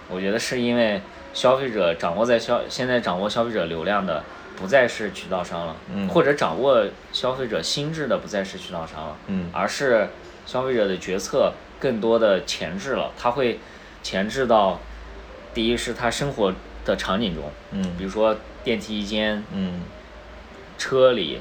[0.08, 1.02] 我觉得是因为
[1.34, 4.24] 消费者掌握在消现在掌握消费者流量的
[4.56, 6.08] 不再是渠道商了，嗯。
[6.08, 9.50] 或者掌握消费者心智的不再是渠道商了，嗯。
[9.54, 10.10] 而是
[10.46, 13.60] 消费者的决策更多的前置了，他会
[14.02, 14.80] 前置到
[15.54, 16.54] 第一是他生活
[16.86, 19.82] 的场景中，比嗯如说电梯间、嗯。
[20.78, 21.40] 车里、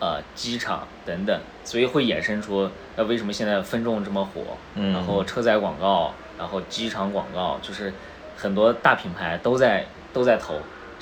[0.00, 4.92] 呃机场等等，所以会衍生出呃为什么现在分众这么火，嗯。
[4.92, 7.92] 然后车载广告，然后机场广告，就是
[8.36, 10.54] 很多大品牌都在都在投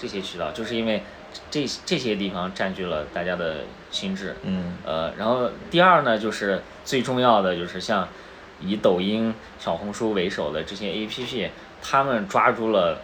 [0.03, 1.01] 这些渠道，就是因为
[1.49, 3.59] 这这些地方占据了大家的
[3.93, 4.77] 心智，嗯。
[4.85, 8.09] 呃，然后第二呢，就是最重要的就是像
[8.61, 13.01] 以抖音、小红书为首的这些 APP，他们抓住了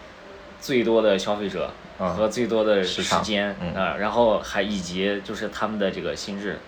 [0.61, 6.59] 最多的消费者啊和最多的时间嗯啊、然后还以及就是他们的这个心智，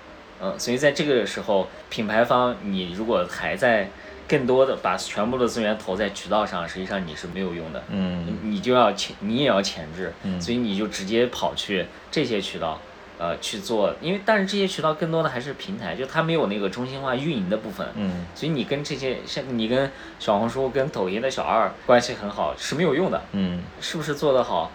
[0.40, 3.90] 嗯、所以在这个时候，品牌方你如果还在
[4.30, 7.82] 更多的把全部的资源投在渠道上，实际上你是没有用的。
[7.88, 8.38] 嗯。
[8.44, 10.40] 你就要前，你也要前置，嗯。
[10.40, 12.80] 所以你就直接跑去这些渠道，
[13.18, 18.24] 呃，去做，因为但是这些渠道更多的还是平台，就它没有那个中心化运营的部分，嗯。
[18.36, 19.90] 所以你跟这些像你跟
[20.20, 23.60] 小红书、跟抖音的小二关系很好是没有用的，嗯。
[23.80, 24.70] 是不是做得好，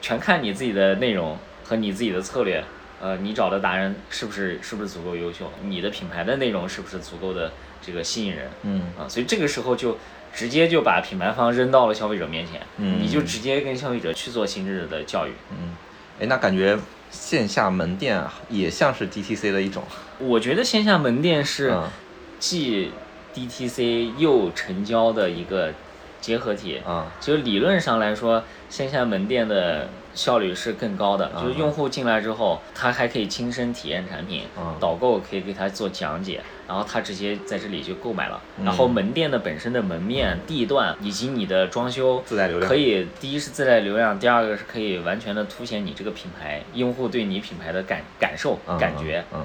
[0.00, 2.62] 全看你自己的内容和你自己的策略，
[3.00, 7.50] 呃，你找的达人是不是是不是足够优秀，你的品牌的内容是不是足够的
[7.82, 9.96] 这个吸引人，嗯啊，所以这个时候就
[10.32, 15.30] 直接就把品牌方扔到了消费者面前，嗯你就直接跟消费者去做心智的教育。
[15.50, 15.74] 嗯，
[16.20, 16.78] 哎，那感觉
[17.10, 19.82] 线下门店啊也像是 DTC 的一种，
[20.18, 21.88] 我觉得线下门店是嗯
[22.38, 22.92] 既
[23.34, 25.72] DTC 又成交的一个
[26.20, 26.78] 结合体。
[26.86, 29.88] 啊其实理论上来说，线下门店的
[30.20, 38.38] 效率是更高的，就是用户进来之后，他还可以亲身体验产品，嗯导购可以给他做讲解，然后他直接在这里就购买了。
[38.58, 38.66] 嗯。
[38.66, 42.68] 然后门店的本身的门面、地段以及你的装修，自带流量。
[42.68, 49.24] 可以第一是自带流量，第二个是可以完全的凸显你这个品牌用户对你品牌的感感受、嗯感觉。
[49.32, 49.42] 嗯。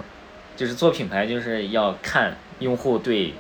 [0.58, 3.34] 就是做品牌就是要看用户对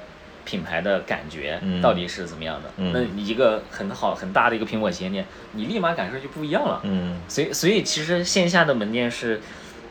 [0.46, 2.70] 品牌的感觉嗯到底是怎么样的。
[2.78, 6.80] 嗯那你一个很好很大的一个苹果旗舰店，你立马感受就不一样了。
[6.84, 9.42] 嗯所以所以其实线下的门店是，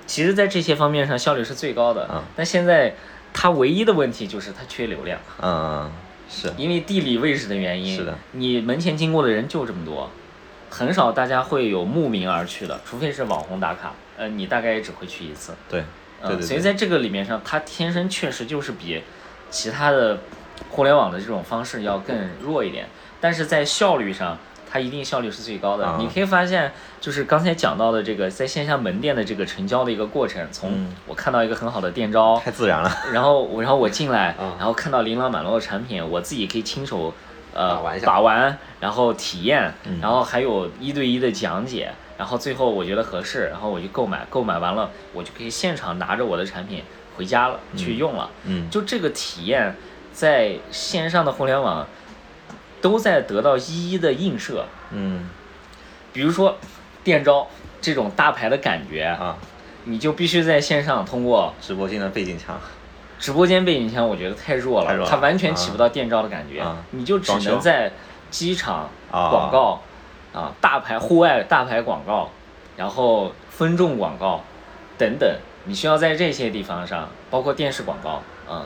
[0.06, 2.08] 其实在这些方面上效率是最高的。
[2.10, 2.94] 嗯但现在
[3.32, 5.90] 它唯一的问题就是它缺流量，嗯
[6.30, 7.96] 是因为地理位置的原因。
[7.96, 8.16] 是的。
[8.32, 10.08] 你门前经过的人就这么多，
[10.70, 13.92] 很少大家会有慕名而去的，除非是网红打卡。
[14.16, 15.52] 呃，你大概也只会去一次。
[15.68, 15.84] 对对
[16.22, 19.02] 嗯，对对，所以在这个里面上，它天生确实就是比
[19.50, 20.20] 其他的
[20.70, 22.88] 互联网的这种方式要更弱一点，
[23.20, 24.36] 但是在效率上，
[24.70, 25.86] 它一定效率是最高的。
[25.86, 37.14] 啊你可以发现，就是刚才讲到的这个在线下门店的这个成交的一个过程，从嗯我看到一个很好的店招，太自然了，然后我然后我进来，啊然后看到琳琅满目的产品，我自己可以亲手
[37.52, 46.82] 呃把玩然后体验，嗯然后还有一对一的讲解，然后最后我觉得合适，然后我就购买，购买完了我就可以现场拿着我的产品
[47.16, 48.28] 回家了，去用了。
[48.44, 49.76] 嗯就这个体验，
[50.14, 51.86] 在线上的互联网
[52.80, 54.64] 都在得到一一的映射。
[54.92, 55.28] 嗯。
[56.12, 56.56] 比如说
[57.02, 57.48] 电招
[57.80, 59.36] 这种大牌的感觉，啊，
[59.82, 62.56] 你就必须在线上通过直播间的背景墙，
[63.18, 67.90] 直播间背景墙我觉得太弱了，它完全起不到电招的感觉，啊你就只能在
[68.30, 69.80] 机场啊广告
[70.32, 72.30] 啊大牌户外大牌广告，
[72.76, 74.44] 然后分众广告
[74.96, 75.28] 等等，
[75.64, 78.64] 你需要在这些地方上，包括电视广告，嗯，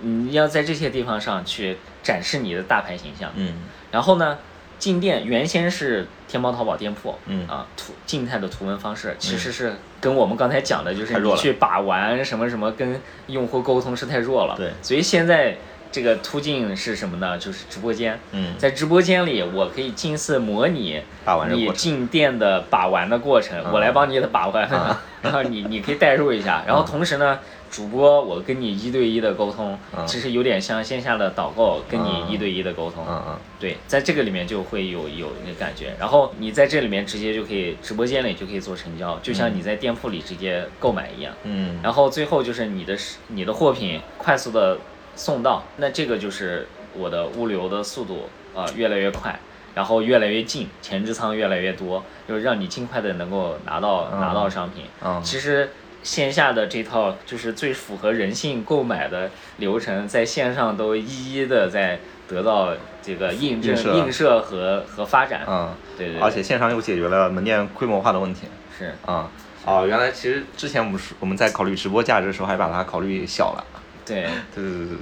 [0.00, 3.30] 你要在这些地方上去展示你的大牌形象。
[3.34, 3.54] 嗯。
[3.90, 4.38] 然后呢，
[4.78, 7.46] 进店原先是天猫、淘宝店铺，嗯。
[7.48, 14.54] 啊，图静态的图文方式其实是跟我们刚才讲的，就是你去把玩什么什么跟用户沟通是太弱了。
[14.56, 14.70] 对。
[14.82, 15.56] 所以现在
[15.90, 17.38] 这个途径是什么呢？
[17.38, 18.18] 就是直播间。
[18.32, 21.00] 嗯，在直播间里，我可以近似模拟
[21.48, 23.70] 你进店的把玩的过程，啊。
[23.72, 25.02] 我来帮你的把玩，啊。
[25.22, 27.38] 然后你你可以代入一下，然后同时呢，
[27.70, 33.38] 主播我跟你一对一的沟通，啊其实有点像线下的导购跟你啊一对一的沟通，嗯嗯。
[33.58, 41.32] 对，在这个里面就会有有那个感觉，然后你在这里面直接就可以直播间里就可以做成交，就像你在店铺里直接购买一样。
[41.44, 42.96] 嗯，然后最后就是你的
[43.28, 44.78] 你的货品快速的
[45.14, 49.38] 送到，那这个就是我的物流的速度啊、呃越来越快，
[49.74, 54.20] 然后越来越近，前置仓越来越多，就是让你尽快的能够拿到、嗯。
[54.20, 54.84] 拿到商品。
[55.02, 55.22] 嗯。
[55.22, 55.70] 其实
[56.06, 65.42] 线下的这套就是最符合人性购买的流程，在线上都一一的在得到这个印证、映射和和发展。
[65.48, 68.42] 嗯，对对对，而且线上又解决了门店规模化的问题。
[68.78, 69.28] 是啊、
[69.64, 73.64] 哦，原来其实之前我们是我们在考虑直播价值的时候，还把它考虑小了。
[74.06, 74.28] 对。
[74.54, 74.96] 对对对对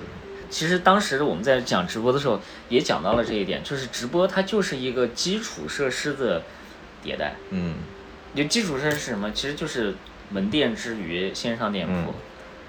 [0.49, 2.41] 其实当时我们在讲直播的时候，
[2.71, 6.43] 也讲到了这一点，就是直播它就是一个基础设施的
[7.05, 7.35] 迭代。
[7.51, 7.75] 嗯
[8.35, 9.31] 就基础设施是什么？
[9.33, 9.95] 其实就是
[10.31, 12.15] 门店之于线上店铺，嗯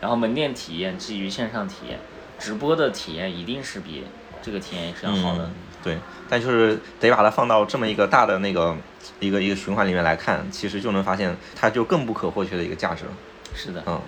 [0.02, 2.00] 然后门店体验基于线上体验，
[2.38, 4.04] 直播的体验一定是比
[4.42, 5.46] 这个体验是要好的。
[5.46, 5.52] 嗯
[5.86, 5.96] 对，
[6.28, 8.76] 但就是得把它放到这么一个大的那个
[9.20, 13.12] 一个一个循环里面来看，其实就能发现它就更不可或缺的一个价值了。
[13.54, 14.02] 是的，嗯，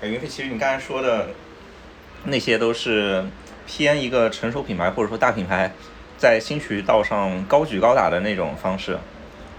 [0.00, 1.28] 哎，云飞，其实你刚才说的
[2.24, 3.22] 那些都是
[3.66, 5.70] 偏一个成熟品牌或者说大品牌
[6.16, 8.98] 在新渠道上高举高打的那种方式。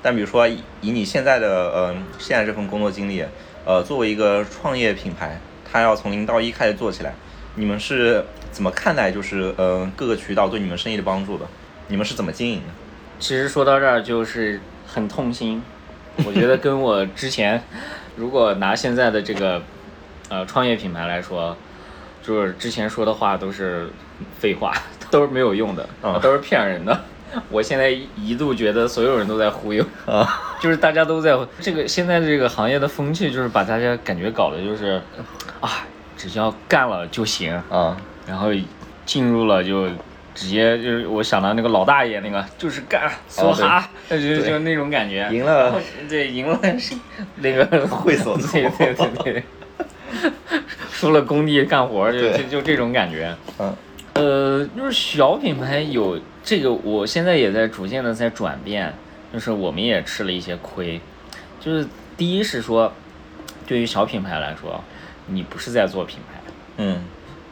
[0.05, 3.25] 但比如说以以你现在的呃现在这份工作经历，
[3.65, 5.41] 呃，作为一个创业品牌，
[5.71, 7.11] 它要从零到一开始做起来，
[7.55, 11.47] 你们是怎么看待就是呃各个渠道对你们生意的帮助的？
[11.87, 12.73] 你们是怎么经营的？
[13.17, 15.63] 其实说到这儿就是很痛心，
[16.23, 17.63] 我觉得跟我之前
[18.15, 19.59] 如果拿现在的这个
[20.29, 21.57] 呃创业品牌来说，
[22.21, 23.89] 就是之前说的话都是
[24.39, 24.71] 废话，
[25.09, 27.03] 都是没有用的，嗯都是骗人的。
[27.49, 30.27] 我现在一度觉得所有人都在忽悠，啊，
[30.61, 35.01] 就是大家都在这个现在这个行业的风气，就是把大家感觉搞的就是
[35.59, 35.85] 啊，
[36.17, 37.95] 只要干了就行，啊，
[38.27, 38.49] 然后
[39.05, 39.87] 进入了就
[40.33, 45.79] 直接就是我想到那个老大爷那个就是干梭哈，就就就那种感觉，赢了。
[46.09, 46.95] 对赢了是
[47.37, 49.43] 那个会所对对对对，
[50.91, 53.35] 输了工地干活就就就这种感觉。
[53.59, 53.75] 嗯。
[54.13, 58.93] 呃，就是小品牌有这个，我现在也在逐渐的在转变，
[59.33, 61.01] 就是我们也吃了一些亏，
[61.59, 62.93] 就是第一是说，
[63.67, 64.81] 对于小品牌来说，
[65.27, 66.39] 你不是在做品牌，
[66.77, 67.01] 嗯。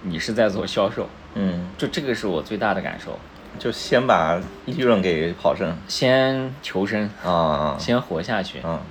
[0.06, 3.18] 你是在做销售，嗯，就这个是我最大的感受。
[3.58, 8.60] 就先把利润给跑正先求生，啊，先活下去。
[8.66, 8.82] 嗯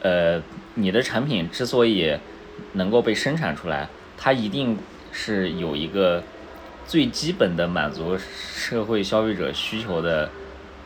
[0.00, 2.16] 呃，你的产品之所以
[2.72, 3.86] 能够被生产出来，
[4.16, 4.78] 它一定
[5.12, 6.22] 是有一个
[6.86, 10.30] 最基本的满足社会消费者需求的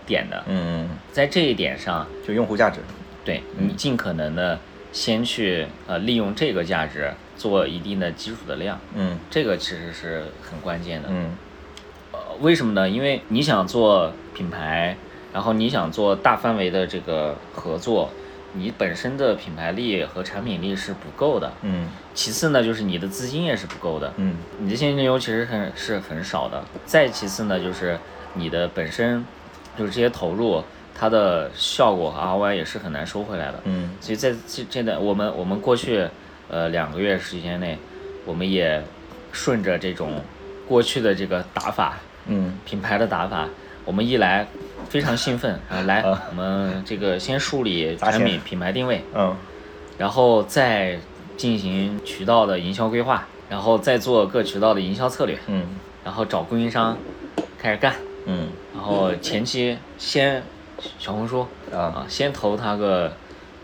[0.06, 0.44] 点的。
[0.48, 2.80] 嗯，在这一点上，就用户价值。
[3.24, 4.58] 对你尽可能的
[4.90, 11.08] 先去呃利用这个价值做一定的基础的量，嗯这个其实是很关键的。
[11.10, 11.36] 嗯
[12.12, 12.88] 呃，为什么呢？
[12.88, 14.96] 因为你想做品牌，
[15.34, 18.10] 然后你想做大范围的这个合作，
[18.54, 21.52] 你本身的品牌力和产品力是不够的。
[21.62, 26.64] 嗯其次呢，就是你的资金也是不够的，嗯你的现金流其实很是很少的。
[26.84, 27.98] 再其次呢，就是
[28.34, 29.24] 你的本身
[29.78, 30.62] 就是这些投入，
[30.94, 33.60] 它的效果和 ROI 也是很难收回来的。
[33.64, 36.08] 嗯所以在这这段我们我们过去
[36.48, 37.78] 呃两个月时间内，
[38.24, 38.82] 我们也
[39.30, 40.20] 顺着这种
[40.66, 43.48] 过去的这个打法，嗯品牌的打法，
[43.88, 44.46] 我们一来
[44.90, 46.22] 非常兴奋啊，来啊。
[46.28, 49.34] 我们这个先梳理砸钱产品品牌定位，嗯。
[49.96, 50.98] 然后再
[51.38, 55.64] 进行渠道的营销规划，然后再做各渠道的营销策略，嗯。
[56.04, 56.98] 然后找供应商
[57.58, 57.94] 开始干，
[58.26, 58.50] 嗯。
[58.74, 60.42] 然后前期先
[60.98, 62.04] 小红书啊。
[62.04, 63.10] 啊，先投他个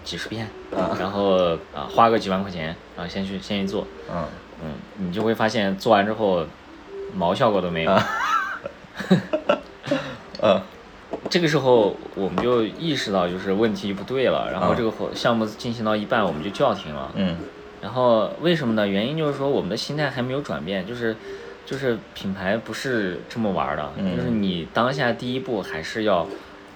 [0.04, 0.96] 几十遍，啊。
[0.98, 4.24] 然后啊花个几万块钱啊，先去先去做，嗯
[4.64, 6.46] 嗯，你就会发现做完之后
[7.14, 7.92] 毛效果都没有。
[11.30, 17.36] 这个时候我们就意识到就是问题不对了，然后啊这个活项目进行到一半我们就叫停了，嗯
[17.80, 18.88] 然后为什么呢？
[18.88, 21.14] 原因就是说我们的心态还没有转变，就是
[21.66, 26.26] 就是品牌不是这么玩儿的，嗯就是你当下第一步还是要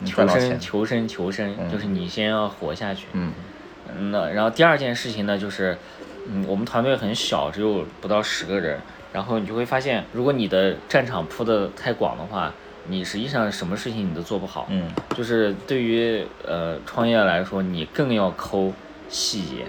[0.04, 3.06] 求生、求生、求生，嗯就是你先要活下去。
[3.14, 3.32] 嗯
[3.96, 5.76] 嗯那然后第二件事情呢，就是，
[6.28, 8.78] 嗯，我们团队很小，只有不到十个人。
[9.10, 12.52] 然后你就会发现，如果你的战场铺的太广的话，
[12.88, 14.66] 你实际上什么事情你都做不好。
[14.70, 14.90] 嗯。
[15.16, 18.72] 就是对于呃创业来说，你更要抠
[19.08, 19.66] 细节，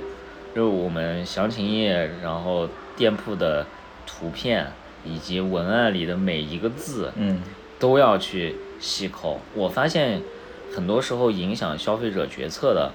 [0.55, 3.65] 就是我们详情页，然后店铺的
[4.05, 4.67] 图片
[5.03, 7.41] 以及文案里的每一个字，嗯。
[7.80, 9.39] 都要去细抠。
[9.55, 10.22] 我发现
[10.76, 12.91] 很多时候影响消费者决策的，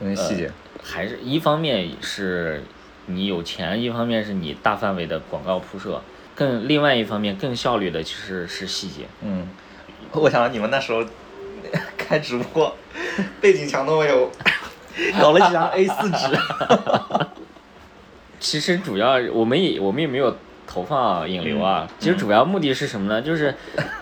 [0.00, 2.62] 那些细节，还是一方面是
[3.06, 6.02] 你有钱，一方面是你大范围的广告铺设，
[6.34, 9.02] 更另外一方面更效率的其实是细节。
[9.22, 9.46] 嗯，
[10.12, 11.04] 我想你们那时候
[11.96, 12.74] 开直播，
[13.40, 14.30] 背景墙都没有，
[15.20, 16.38] 搞了几张 A 四纸。
[18.40, 23.22] 其实主要我们也我们也没有投放引流啊，其实主要目的是什么呢？
[23.22, 23.54] 就是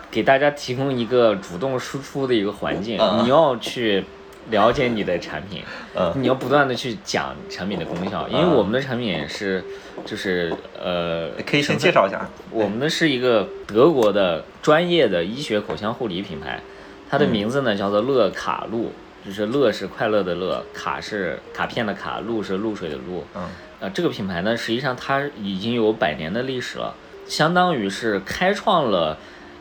[0.09, 4.03] 给大家提供一个主动输出的一个环境，嗯你要去
[4.49, 5.63] 了解你的产品，
[5.95, 9.63] 嗯你要不断的去讲产品的功效，因为我们的产品是
[10.05, 12.29] 就是呃，可以先介绍一下。
[12.49, 16.61] 我们的是一个德国的专业的医学口腔护理品牌，
[17.09, 18.91] 它的名字呢叫做乐卡露，
[19.25, 23.25] 就是乐是快乐的乐，卡是卡片的卡，露是露水的露。
[23.35, 23.47] 嗯
[23.79, 26.93] 呃，这个品牌呢，实际上它已经有百年的历史了，
[27.25, 29.17] 相当于是开创了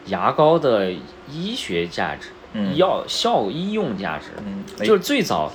[0.06, 0.92] 牙膏的
[1.30, 4.26] 医学价值，嗯药效医用价值。
[4.44, 5.50] 嗯就是最早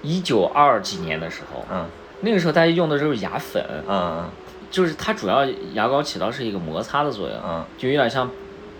[0.00, 1.86] 一九二几年的时候，嗯
[2.22, 4.24] 那个时候大家用的都是牙粉，嗯
[4.70, 5.44] 就是它主要
[5.74, 8.30] 牙膏起到是一个摩擦的作用，嗯就有点像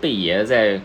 [0.01, 0.81] 贝爷在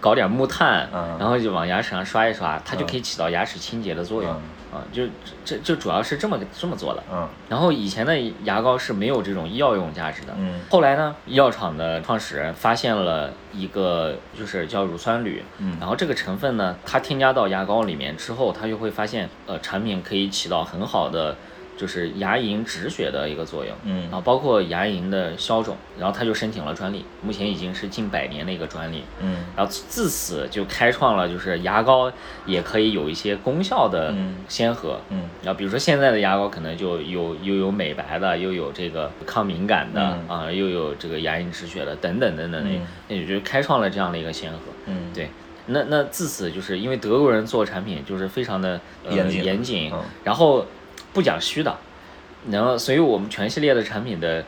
[0.00, 4.32] 搞点木炭，嗯然后就往牙齿上刷一刷，它就嗯可以起到牙齿清洁的作用。
[4.32, 4.42] 嗯
[4.74, 5.04] 啊，就
[5.44, 7.02] 这就主要是这么这么做的。
[7.12, 10.34] 嗯然后以前的牙膏是没有这种药用价值的。
[10.36, 21.36] 嗯后来呢，药厂的创始人发现了一个就是叫乳酸铝，嗯然后这个成分呢，它添加到牙膏里面之后，它就会发现，呃，产品可以起到很好的
[21.76, 23.74] 就是牙龈止血的一个作用。
[23.84, 29.02] 嗯然后包括牙龈的消肿，然后他就申请了专利，目前已经是近百年的一个专利。
[29.20, 32.10] 嗯然后自此就开创了就是牙膏
[32.46, 34.98] 也可以有一些功效的嗯先河。
[35.10, 44.58] 嗯然后比如说现在的牙膏可能就有又有美白的，又有这个抗敏感的嗯啊、又有这个牙龈止血的等等等等的，嗯那也就开创了这样的一个先河。
[44.86, 45.28] 嗯，对，
[45.66, 50.64] 那那自此就是因为德国人做产品就是非常的、呃、严谨严谨，嗯然后
[51.16, 51.74] 不讲虚的，
[52.50, 54.44] 然后所以我们全系列的产品的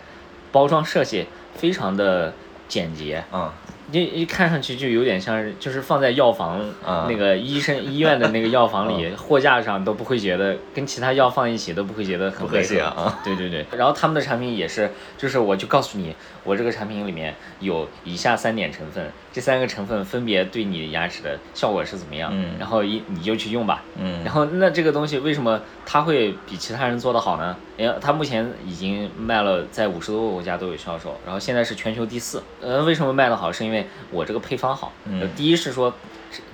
[0.53, 2.35] 包装设计非常的
[2.69, 3.55] 简洁，啊
[3.91, 12.69] 一一看上去就有点像是就是放在药房、啊那个医生医院的那个药房里、货架上都不会觉得跟其他药放一起都不会觉得很不和违和。
[12.69, 13.19] 谐啊。
[13.25, 16.15] 对对对，然后他们的产品也是，就是我就告诉你，
[16.49, 23.85] 我这个产品里面有以下三点成分，这三个成分分别对你牙齿的效果是怎么样，嗯然后一你就去用吧。
[23.99, 27.55] 嗯然后那这个东西为什么它会比其他人做得好呢？
[27.77, 32.43] 因为它目前已经卖了在五十多个国家都有销售，然后现在是全球第四。
[32.63, 33.53] 呃，为什么卖得好？
[33.53, 34.91] 是因为我这个配方好。
[35.05, 35.93] 嗯呃第一是说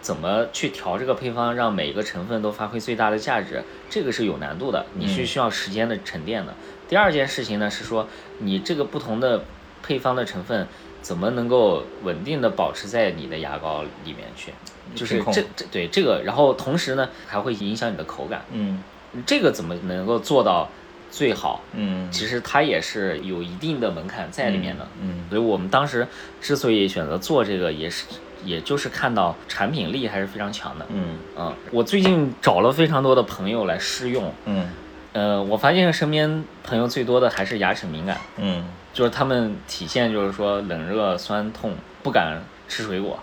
[0.01, 6.53] 怎么去调这个配方，让每个成分都发挥最大的价值，这个是有难度的，你是嗯需要时间的沉淀的。
[6.87, 8.07] 第二件事情呢是说
[8.41, 9.43] 你这个不同的
[9.85, 10.67] 配方的成分。
[11.05, 14.55] 怎么能够稳定的保持在你的牙膏里面去？
[14.95, 18.43] 就是这这对这个，然后同时呢还会影响你的口感。
[18.53, 18.83] 嗯
[19.27, 20.67] 这个怎么能够做到
[21.11, 21.61] 最好？
[21.75, 24.89] 嗯，其实它也是有一定的门槛在里面的。
[24.99, 26.09] 嗯所以我们当时
[26.41, 28.07] 之所以选择做这个，也是
[28.43, 30.87] 也就是看到产品力还是非常强的。
[30.89, 34.71] 嗯嗯，我最近找了非常多的朋友来试用，嗯
[35.15, 43.19] 呃，我发现身边朋友最多的还是牙齿敏感，嗯就是他们体现就是说冷热酸痛，不敢吃水果，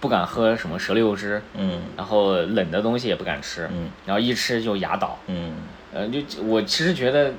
[0.00, 5.16] 不敢喝什么石榴汁，嗯然后冷的东西也不敢吃，嗯然后一吃就牙倒。
[5.28, 5.52] 嗯
[5.92, 7.32] 呃，就我其实觉得，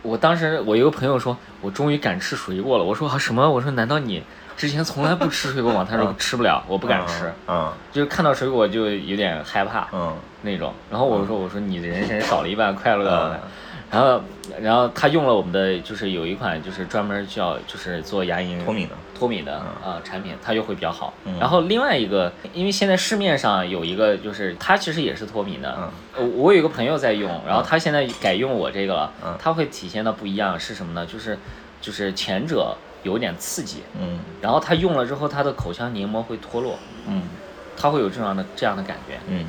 [0.00, 2.84] 我当时我一个朋友说，我终于敢吃水果了。
[2.84, 3.50] 我说啊什么？
[3.50, 4.22] 我说难道你
[4.62, 5.84] 之前从来不吃水果嘛？
[5.84, 10.72] 他说吃不了，我不敢吃，嗯就是看到水果就有点害怕嗯那种。
[10.88, 13.40] 然后我说我说你的人生少了一半快乐嗯。
[13.90, 14.22] 然后，
[14.60, 21.12] 然后他用了我们的，就是有一款就是专门叫就是做牙龈脱敏的脱敏的啊、产品，它就会比较好。
[21.24, 31.04] 嗯然后另外一个，因为现在市面上有一个就是它其实也是脱敏的，嗯呃我有一个朋友在用，然后他现在改用我这个了，嗯它会体现的不一样是什么呢？
[31.04, 31.36] 就是
[31.80, 34.18] 就是前者有点刺激，嗯。
[34.40, 37.22] 然后他用了之后，他的口腔黏膜会脱落，嗯。
[37.76, 39.46] 他会有这样的这样的感觉，嗯。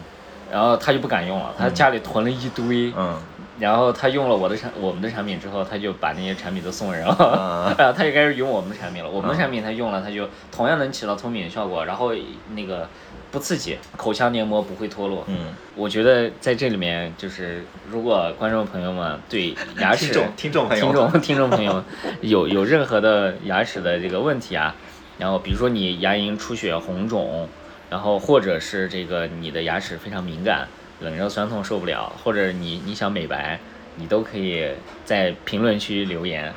[0.51, 3.19] 然后他就不敢用了，他家里囤了一堆，嗯。
[3.59, 7.75] 然后他用了我的产我们的产品之后，他就把那些产品都送人了，啊。
[7.77, 9.09] 然 后他就开始用我们的产品了。
[9.09, 12.11] 我们的产品他用了，他就同样能起到脱敏的效果，然后
[12.55, 12.87] 那个
[13.33, 15.25] 不刺激，口腔黏膜不会脱落。
[15.27, 21.83] 嗯，我觉得在这里面就是，如果观众朋友们对牙齿 听众听众朋友听众听众朋友
[22.21, 24.75] 有有任何的牙齿的这个问题啊，
[25.17, 27.49] 然后比如说你牙龈出血、红肿，
[27.89, 30.67] 然后或者是这个你的牙齿非常敏感，
[31.01, 33.59] 冷热酸痛受不了，或者你你想美白，
[33.95, 34.67] 你都可以
[35.05, 36.53] 在评论区留言，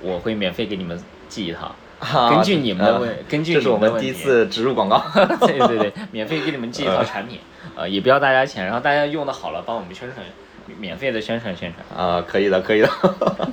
[0.00, 0.96] 我会免费给你们
[1.28, 1.74] 寄一套。
[2.00, 5.02] 啊根据你们的问啊根据这是我们你们的问题第一次植入广告。
[5.46, 7.38] 对对对，免费给你们寄一套产品，
[7.76, 10.24] 呃，也不要大家钱，然后大家用的好了，帮我们宣传，
[10.78, 11.84] 免费的宣传宣传。
[12.06, 12.90] 啊，可以的，可以的。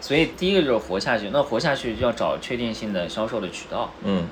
[0.00, 3.90] 所以第一个就是活下去，那活下去就要找确定性的销售的渠道。
[4.04, 4.26] 嗯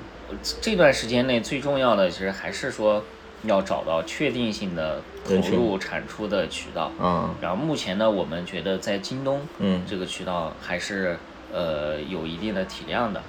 [0.61, 3.03] 这段时间内最重要的其实还是说
[3.43, 6.91] 要找到确定性的投入产出的渠道。
[6.99, 11.17] 嗯然后目前呢，我们觉得在京东，嗯这个渠道还是
[11.53, 13.21] 呃有一定的体量的，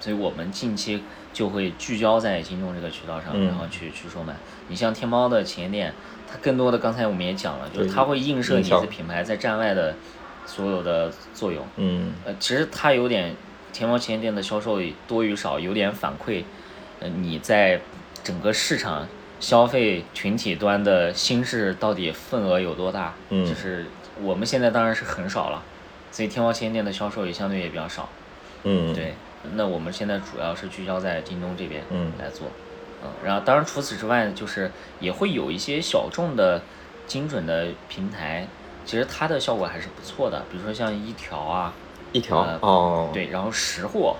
[0.00, 1.02] 所以我们近期
[1.32, 4.34] 就会聚焦在京东这个渠道上，嗯然后去去售卖。
[4.68, 5.92] 你像天猫的旗舰店，
[6.30, 9.94] 它更多的刚才我们也讲了，就是对它会映射你销的品牌在站外的
[10.46, 11.66] 所有的作用。
[11.76, 13.34] 嗯呃，其实它有点
[13.72, 16.44] 天猫旗舰店的销售多与少有点反馈，
[17.00, 17.80] 呃，你在
[18.22, 19.06] 整个市场
[19.40, 23.14] 消费群体端的心智到底份额有多大？
[23.30, 23.86] 嗯就是
[24.22, 25.62] 我们现在当然是很少了，
[26.12, 28.08] 所以天猫旗舰店的销售也相对也比较少。
[28.62, 29.14] 嗯，对，
[29.54, 32.46] 那我们现在主要是聚焦在京东这边嗯来做，
[33.02, 36.62] 嗯，然后当然除此之外，就是也会有一些小众的
[37.08, 38.46] 精准的平台，
[38.84, 41.72] 其实它的效果还是不错的，比如说像一条啊，
[42.12, 44.14] 一条呃哦，对，然后识货，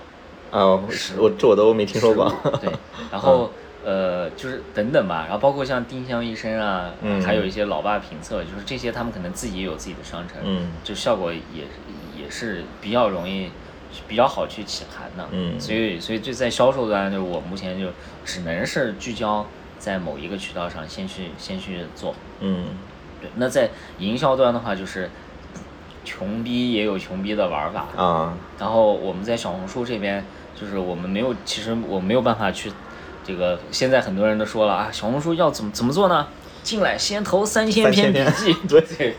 [0.51, 2.29] 啊，是我这我都没听说过。
[2.59, 2.69] 对，
[3.09, 3.49] 然后、
[3.83, 11.39] 呃就是等等吧，然后包括像丁香医生啊，嗯还有一些老爸评测，就是这些他们可能自己也有自己的商城，嗯就效果也
[12.17, 13.49] 也是比较容易。
[14.07, 17.89] 比较好去起盘的，嗯所以所以就在销售端，就是我目前就
[18.25, 19.45] 只能是聚焦
[19.77, 22.15] 在某一个渠道上，先去先去做。
[22.39, 22.65] 嗯
[23.21, 23.69] 对，那在
[23.99, 25.11] 营销端的话，就是
[26.03, 30.25] 穷逼也有穷逼的玩法，啊然后我们在小红书这边，
[30.59, 32.71] 就是我们没有，其实我没有办法去，
[33.23, 36.27] 这个现在很多人都说了啊，小红书要怎么怎么做呢？
[36.63, 39.15] 进来先投三千篇笔3000记，对 对，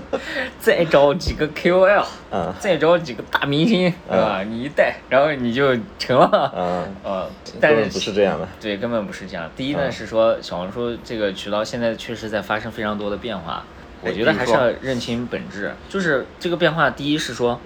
[0.58, 4.42] 再找几个 KOL，嗯再找几个大明星，是吧？
[4.42, 6.52] 你一带，然后你就成了。
[6.56, 7.30] 嗯，呃，
[7.60, 8.48] 但是不是这样的。
[8.58, 9.50] 对，根本不是这样。
[9.54, 13.62] 第一呢嗯是说小红书这个渠道现在确实在发生非常多的变化，
[14.00, 15.74] 我哎觉得还是要认清本质。
[15.90, 17.60] 就是这个变化，第一是说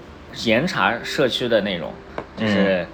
[0.45, 1.93] 严查社区的内容，
[2.37, 2.85] 就是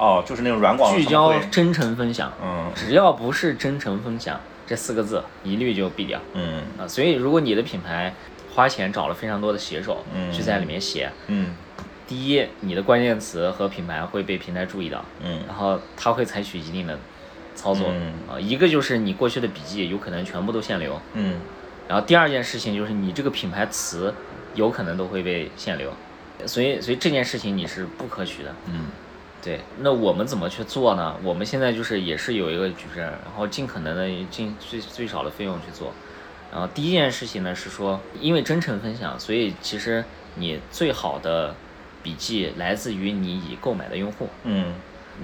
[0.00, 2.72] 哦，就是那种软广聚焦真诚分享，嗯。
[2.74, 6.62] 只要不是真诚分享这四个字，一律就毙掉嗯。
[6.78, 6.88] 啊。
[6.88, 8.14] 所以如果你的品牌
[8.54, 11.54] 花钱找了非常多的写手嗯去在里面写，嗯。
[12.08, 15.42] 第一，你的关键词和品牌会被平台注意到，嗯。
[15.46, 16.98] 然后他会采取一定的
[17.54, 18.14] 操作嗯。
[18.26, 21.36] 啊，一个就是你过去的笔记有可能全部都限流，嗯。
[21.86, 24.14] 然后第二件事情就是你这个品牌词
[24.54, 25.92] 有可能都会被限流，
[26.46, 28.54] 所以所以这件事情你是不可取的。
[28.66, 28.86] 嗯
[29.42, 31.16] 对，那我们怎么去做呢？
[31.22, 35.92] 我们现在就是也是有一个矩阵，然后尽可能的尽最最少的费用去做。
[36.52, 41.54] 然后第一件事情呢是说，因为真诚分享，所以其实你最好的
[42.02, 44.28] 笔记来自于你已购买的用户。
[44.44, 44.74] 嗯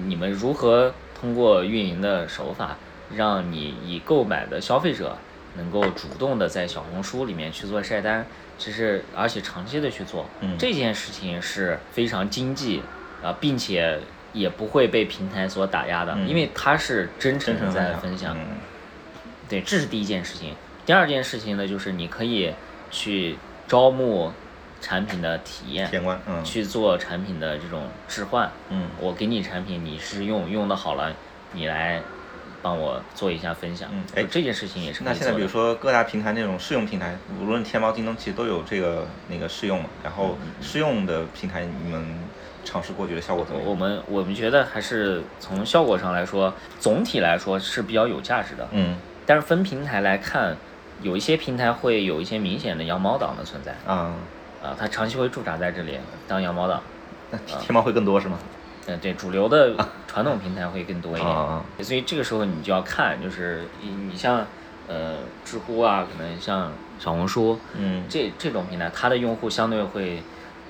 [0.05, 2.77] 你们如何通过运营的手法，
[3.15, 5.17] 让你已购买的消费者
[5.55, 8.25] 能够主动的在小红书里面去做晒单，
[8.57, 12.81] 其实而且长期的去做，嗯这件事情是非常经济
[13.23, 13.99] 啊，并且
[14.33, 18.37] 也不会被平台所打压的，嗯因为它是真诚在分享。
[18.37, 18.57] 嗯
[19.49, 20.53] 对，这是第一件事情。
[20.85, 22.53] 第二件事情呢，就是你可以
[22.91, 24.31] 去招募
[24.81, 25.89] 产品的体验，
[26.27, 28.51] 嗯去做产品的这种置换。
[28.69, 31.13] 嗯我给你产品，你试用用的好了，
[31.53, 32.01] 你来
[32.61, 33.89] 帮我做一下分享。
[33.93, 39.89] 嗯哎这件事情也是那现在比如说各大平台那种试用平台，无论天猫、京东，其实都有这个那个试用嘛。
[40.03, 42.05] 然后试用的平台，你们
[42.67, 43.69] 尝试过，觉得效果怎么样？
[43.69, 48.67] 我们我们觉得还是从效果上来说，总体来说是比较有价值的。
[48.71, 50.55] 嗯但是分平台来看，
[51.01, 54.13] 有一些平台会有一些明显的羊毛党的存在啊，
[54.63, 55.97] 啊，它长期会驻扎在这里
[56.27, 56.81] 当羊毛党。
[57.31, 58.37] 那天猫会更多是吗？
[58.87, 59.73] 嗯，对，主流的
[60.07, 61.29] 传统平台会更多一点。
[61.29, 64.45] 啊所以这个时候你就要看，就是你你像
[64.87, 70.23] 呃知乎啊，可能像小红书，嗯这这种平台，它的用户相对会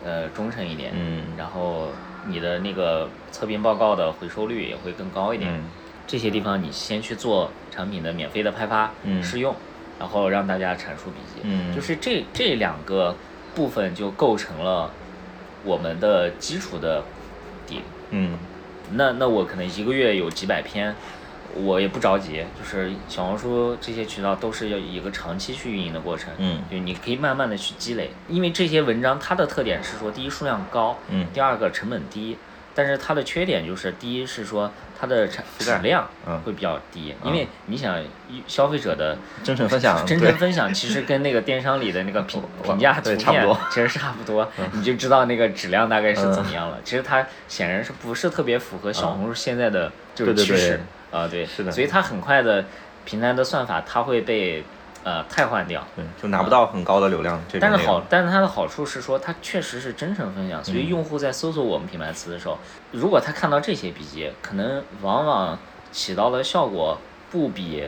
[0.07, 1.21] 呃忠诚一点，嗯。
[1.37, 1.89] 然后
[2.27, 5.53] 你的那个测评报告的回收率也会更高一点。
[5.53, 5.65] 嗯。
[6.07, 9.21] 这些地方你先去做产品的免费的派发、嗯。
[9.21, 9.53] 试用，
[9.99, 11.75] 然后让大家阐述笔记，嗯。
[11.75, 13.13] 就是这这两个
[13.53, 14.89] 部分就构成了
[15.65, 17.03] 我们的基础的
[17.67, 17.81] 底。
[18.11, 18.37] 嗯。
[18.93, 20.95] 那那我可能一个月有几百篇，
[21.63, 32.37] 我也不着急，就是小红书这些渠道都是要一个长期去运营的过程，嗯就你可以慢慢的去积累，因为这些文章它的特点是说，第一数量高，嗯第二个成本低，
[32.75, 46.79] 但是它的缺点就是，第一是说它的产质量嗯会比较低，因为你想一消费者的真诚分享，真对诚分享其实跟那个电商里的那个评评价图片差不多其实差不多，你就知道那个质量大概是怎么样了。
[46.83, 50.79] 其实它显然是不是特别符合小红书现在的就是对对对趋势
[51.11, 52.65] 啊，对，是的所以它很快的
[53.05, 54.63] 平台的算法它会被
[55.03, 55.81] 呃汰换掉。
[55.95, 57.41] 对，就拿不到很高的流量。
[57.59, 62.57] 但是好，但是它的好处是说，它确实是真诚分享，所嗯以用户在搜索我们品牌词的时候，
[62.91, 65.57] 如果他看到这些笔记，可能往往
[65.91, 66.97] 起到的效果
[67.31, 67.83] 不比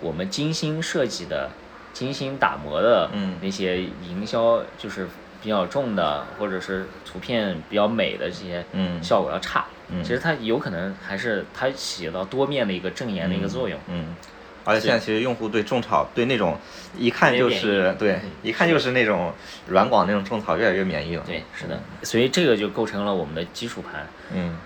[0.00, 1.48] 我们精心设计的、
[1.92, 5.08] 精心打磨的嗯那些营销就是
[5.40, 9.64] 比较重的，或者是图片比较美的这些嗯效果要差。
[9.88, 13.78] 嗯其实它有可能还是它起到多面的一个正言的一个作用。
[13.88, 14.14] 嗯，
[14.64, 16.56] 而且现在其实用户对种草，对那种
[16.96, 19.32] 一看就是对，一看就是那种
[19.68, 21.22] 软广那种种草越来越免疫了。
[21.26, 24.06] 对，是的，所以这个就构成了我们的基础盘。
[24.34, 24.56] 嗯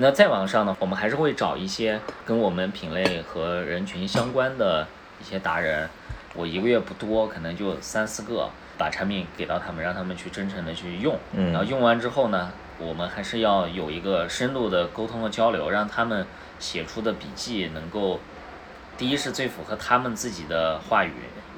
[0.00, 4.86] 那再往上呢，我们还是会找一些跟我们品类和人群相关的
[5.20, 5.90] 一些达人，
[6.36, 8.48] 我一个月不多，可能就三四个，
[8.78, 11.18] 把产品给到他们，让他们去真诚的去用。
[11.32, 16.26] 嗯然后用完之后呢，我们还是要有一个深度的沟通和交流，让他们
[16.58, 18.20] 写出的笔记能够，
[18.96, 21.12] 第一是最符合他们自己的话语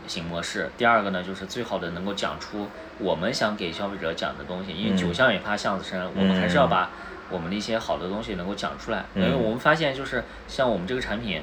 [0.06, 2.68] 型模式，第二个呢就是最好的能够讲出
[2.98, 4.96] 我们想给消费者讲的东西，因为嗯。
[4.96, 6.90] 酒香也怕巷子深，我们还是要把
[7.30, 9.42] 我们的一些好的东西能够讲出来，因为嗯。
[9.42, 11.42] 我们发现就是像我们这个产品，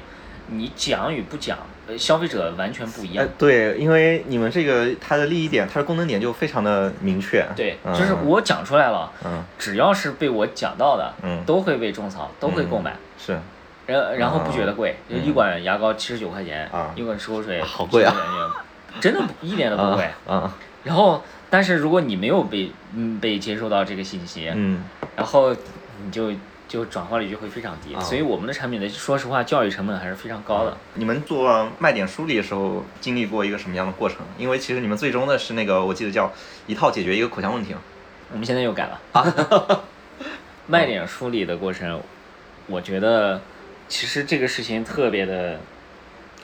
[0.50, 3.24] 你讲与不讲，呃消费者完全不一样。
[3.24, 7.46] 哎。，对，因为你们这个它的利益点，它的功能点就非常的明确。
[7.54, 7.94] 对，嗯。
[7.94, 9.44] 就是我讲出来了，嗯。
[9.58, 11.44] 只要是被我讲到的，嗯。
[11.44, 12.96] 都会被种草，都会购买。
[13.18, 13.38] 是。
[13.86, 16.92] 然然后不觉得贵，一管牙膏七十九块钱，啊。
[16.94, 18.12] 一管漱口水好贵啊。
[18.12, 20.08] 79块钱，真的不一点都不贵。
[20.84, 24.82] 然后，但是如果你没有被嗯被接受到这个信息，嗯。
[25.16, 25.54] 然后
[26.04, 26.30] 你就
[26.68, 27.94] 就转化率就会非常低。
[27.94, 30.76] 啊所以我们的产品的说实话，教育成本还是非常高的。
[30.94, 34.18] 你们做卖点梳理的时候，经历过一个什么样的过程？
[34.38, 36.30] 因为其实你们最终的是那个，我记得叫
[36.66, 37.80] 一套解决一个口腔问题嘛。
[38.30, 39.80] 我们现在又改了 啊。
[40.66, 42.00] 卖点梳理的过程，
[42.66, 43.40] 我觉得
[43.88, 45.58] 其实这个事情特别的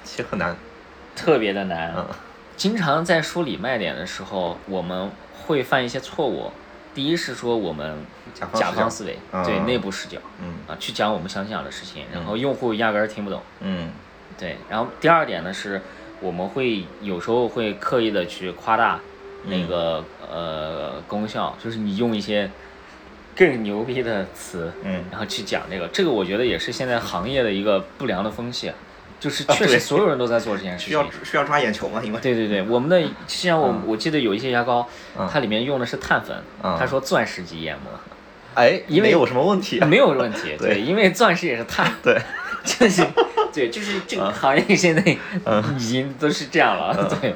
[0.02, 0.56] 其实很难。
[1.14, 1.92] 特别的难。
[1.96, 2.06] 嗯
[2.56, 5.10] 经常在梳理卖点的时候，我们
[5.44, 6.52] 会犯一些错误。
[6.94, 7.98] 第一是说我们
[8.52, 13.42] 甲方思维，嗯对内部视角嗯啊，去讲我们想讲的事情，然后用户压根儿听不懂。
[13.60, 13.90] 嗯。
[14.36, 15.80] 对，然后第二点呢是，
[16.20, 18.98] 我们会有时候会刻意的去夸大
[19.44, 22.50] 那个、呃功效，就是你用一些
[23.36, 25.04] 更牛逼的词，嗯。
[25.10, 28.72] 然后去讲这个，这个我觉得也是现在行业的一个不良的风气，
[29.24, 30.88] 就是确实所有人都在做这件事情。
[30.88, 31.98] 需要需要抓眼球吗？
[32.04, 32.20] 因为。
[32.20, 33.82] 对对对，我们的像我、嗯。
[33.86, 34.86] 我记得有一些牙膏，
[35.18, 35.26] 嗯。
[35.32, 36.76] 它里面用的是碳粉，嗯。
[36.78, 37.90] 他说钻石级研磨，
[38.52, 39.80] 哎，因为没有什么问题。
[39.80, 40.74] 没有问题， 对。
[40.74, 42.20] 对，因为钻石也是碳，对，
[42.62, 43.02] 就是
[43.50, 45.16] 对，就是这个行业现在
[45.78, 47.34] 已经都是这样了，对。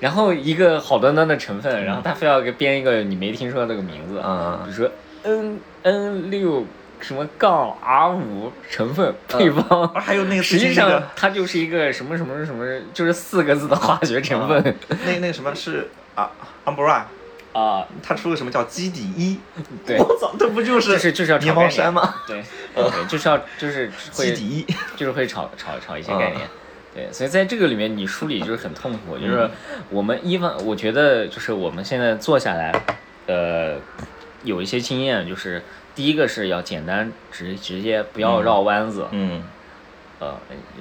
[0.00, 4.90] 然后一个好端端的成分，然后他非要给编一个你没听说这个名字，嗯比如说
[5.22, 6.66] N N 六
[7.00, 14.76] 什么杠 R 五成分配方，还有那个实际上它就是一个什么什么什么，就是四个字的化学成分。
[15.04, 16.30] 那那个什么是啊
[16.64, 17.02] ，Umbra，
[17.52, 19.38] 啊，它出了什么叫基底一？
[19.86, 19.98] 对。
[19.98, 21.70] 我操，这不就是就是就是要炒概念。
[21.70, 22.14] 山吗？
[22.26, 22.42] 对
[22.74, 24.66] 对， 就是要就是会基底一，
[24.96, 26.18] 就是会炒炒炒一些嗯。
[26.18, 26.42] 概念。
[26.94, 29.50] 对，所以在这个里面你梳理就是很痛苦，就是
[29.90, 32.72] 我们一方，我觉得就是我们现在坐下来，
[33.26, 33.76] 呃，
[34.44, 35.62] 有一些经验，就是
[35.96, 39.42] 第一个是要简单直直接，不要绕弯子，嗯。
[40.18, 40.38] 呃，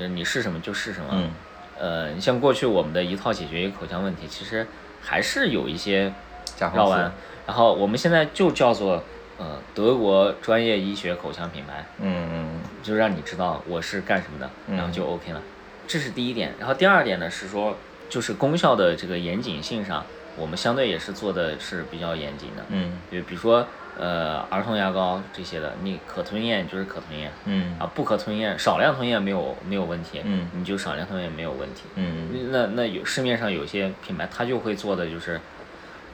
[0.09, 1.31] 你是什么就是什么，嗯。
[1.79, 4.67] 呃，你像过去我们的一套解决一个口腔问题，其实
[5.01, 6.13] 还是有一些
[6.59, 7.11] 绕弯，
[7.47, 9.03] 然后我们现在就叫做
[9.37, 12.59] 呃德国专业医学口腔品牌，嗯嗯。
[12.83, 14.75] 就让你知道我是干什么的，嗯。
[14.75, 15.41] 然后就 OK 了。
[15.87, 16.53] 这是第一点。
[16.59, 17.77] 然后第二点呢是说，
[18.09, 20.05] 就是功效的这个严谨性上，
[20.35, 22.63] 我们相对也是做的是比较严谨的。
[22.69, 22.99] 嗯。
[23.09, 23.65] 就比如说
[23.97, 27.31] 呃儿童牙膏这些的，你可吞咽就是可吞咽。
[27.45, 27.75] 嗯。
[27.79, 30.49] 啊，不可吞咽少量吞咽没有没有问题，嗯。
[30.53, 31.83] 你就少量吞咽没有问题。
[31.95, 32.51] 嗯。
[32.51, 35.39] 那那有市面上有些品牌，它就会做的就是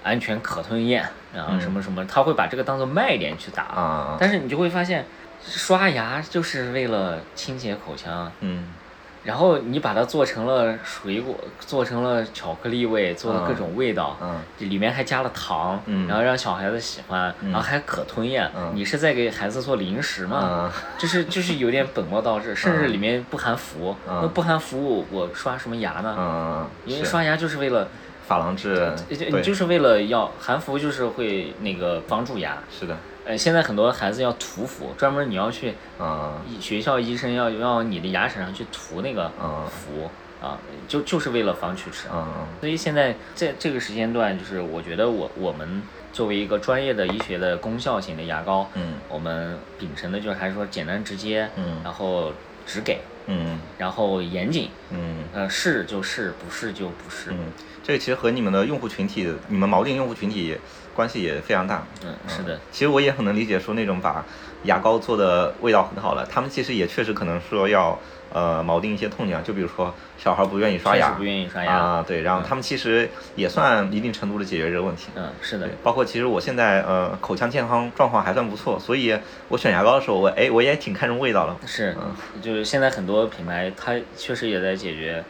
[0.04, 4.18] 安全可吞咽，然后什么什么，他会把这个当做卖点去打。
[4.20, 5.06] 但是你就会发现，
[5.44, 8.68] 刷牙就是为了清洁口腔，嗯
[9.24, 18.50] 然后你把它做成了水果，做成了巧克力味，做了各种味道，嗯里面还加了糖，嗯然后让小孩子喜欢，然后还可吞咽。
[18.56, 20.40] 嗯你是在给孩子做零食吗？
[20.44, 23.96] 嗯就是就是有点本末倒置，甚至里面不含氟。
[24.10, 26.16] 嗯那不含氟，我刷什么牙呢？
[26.18, 27.88] 嗯，因为刷牙就是为了，
[28.28, 28.92] 珐琅质，
[29.44, 32.58] 就是为了要含氟，就是会那个帮助牙。
[32.72, 36.34] 是的，呃，现在很多孩子要涂氟，专门你要去嗯。
[36.60, 39.64] 学校医生要要你的牙齿上去涂那个嗯。
[39.68, 40.10] 氟
[40.44, 40.58] 啊，
[40.88, 42.08] 就就是为了防龋齿。
[42.12, 42.26] 嗯。
[42.60, 48.96] 所以现在在这个时间段，就是我觉得我我们作为一个专业的医学的功效型的牙膏，嗯。
[49.08, 51.80] 我们秉承的就是还是说简单直接，嗯。
[51.84, 52.34] 然后
[52.66, 53.60] 只给，嗯。
[53.78, 55.16] 然后严谨，嗯。
[55.34, 57.32] 呃，是就是，不是就不是。
[57.32, 57.38] 嗯，
[57.84, 60.58] 这个其实和你们的用户群体，你们锚定用户群体
[60.94, 61.86] 关系也非常大。
[62.04, 64.26] 嗯，是的，其实我也很能理解，说那种把
[64.64, 67.98] 牙膏做的味道很好了，他们其实也确实可能说要
[68.34, 71.72] 呃锚定一些痛点，就比如说小孩不愿意刷牙，不愿意刷牙。
[71.72, 75.10] 啊，对，然后他们其实也算一定程度的解决这个问题。
[75.16, 79.18] 嗯，是的，，包括其实我现在呃口腔健康状况还算不错，所以
[79.48, 81.68] 我选牙膏的时候，我哎我也挺看重味道的。
[81.68, 85.24] 是嗯，就是现在很多品牌它确实也在解决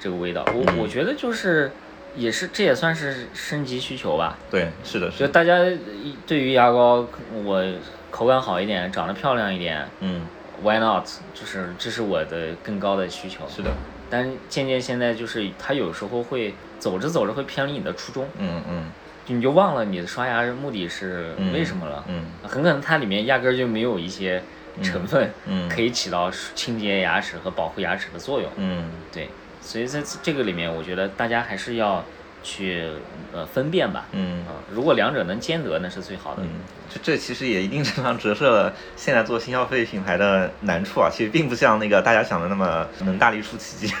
[0.00, 0.44] 这个味道。
[0.54, 1.70] 我、嗯我觉得就是
[2.16, 4.38] 也是这也算是升级需求吧。
[4.50, 7.06] 对，是的，是的，就大家一对于牙膏，
[7.44, 7.64] 我
[8.10, 10.22] 口感好一点，长得漂亮一点嗯，
[10.62, 11.06] ，Why not？
[11.34, 13.46] 就是这是我的更高的需求。
[13.48, 13.70] 是的，
[14.10, 18.90] 但是渐渐现在就是它有时候会走着走着会偏离你的初衷，嗯嗯
[19.26, 22.04] 你就忘了你的刷牙目的是嗯为什么了。
[22.08, 24.42] 嗯很可能它里面压根儿就没有一些
[24.82, 28.50] 成分嗯 可以起到清洁牙齿和保护牙齿的作用。
[28.56, 29.28] 嗯对，
[29.60, 32.02] 所以在这个里面，我觉得大家还是要
[32.42, 32.88] 去
[33.32, 34.06] 呃分辨吧。
[34.12, 36.42] 嗯啊，如果两者能兼得，那是最好的。
[36.42, 36.48] 嗯，
[36.88, 41.10] 这这其实也一定程度上折射了现在做新消费品牌的难处啊。
[41.12, 43.94] 其实并不像那个大家想的那么能大力出奇 迹，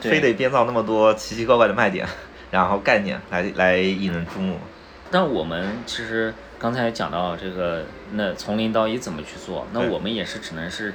[0.00, 2.06] 非得编造那么多奇奇怪怪的卖点，
[2.50, 4.58] 然后概念来来引人注目。
[5.10, 9.66] 但我们其实刚才讲到这个，那从零到一怎么去做？
[9.72, 10.92] 那我们也是只能是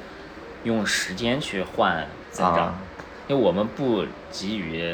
[0.63, 2.81] 用时间去换增长，啊
[3.27, 4.93] 因为我们不急于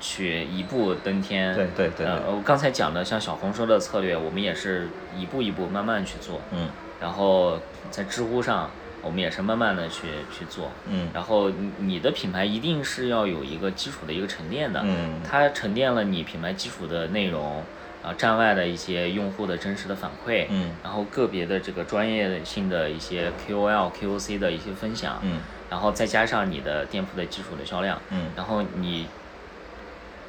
[0.00, 1.54] 去一步登天。
[1.54, 6.40] 对对对对呃，我刚才讲的像小红书的策略，我们也是一步一步慢慢去做。
[6.52, 6.68] 嗯
[7.00, 7.58] 然后
[7.92, 8.68] 在知乎上，
[9.02, 10.70] 我们也是慢慢的去去做。
[10.88, 17.62] 嗯然后你你的品牌一定是要有一个基础的一个沉淀的，嗯它沉淀了你品牌基础的内容，
[18.02, 25.38] 啊，站外的一些用户的真实的反馈，嗯然后个别的这个专业性的一些 KOL、KOC 的一些分享，嗯
[25.70, 29.06] 然后再加上你的店铺的基础的销量，嗯然后你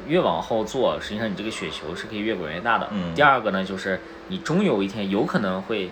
[0.07, 2.89] 越往后做，实际上你这个雪球是可以越滚越大的。
[2.91, 5.89] 嗯第二个呢，就是你终有一天有可能会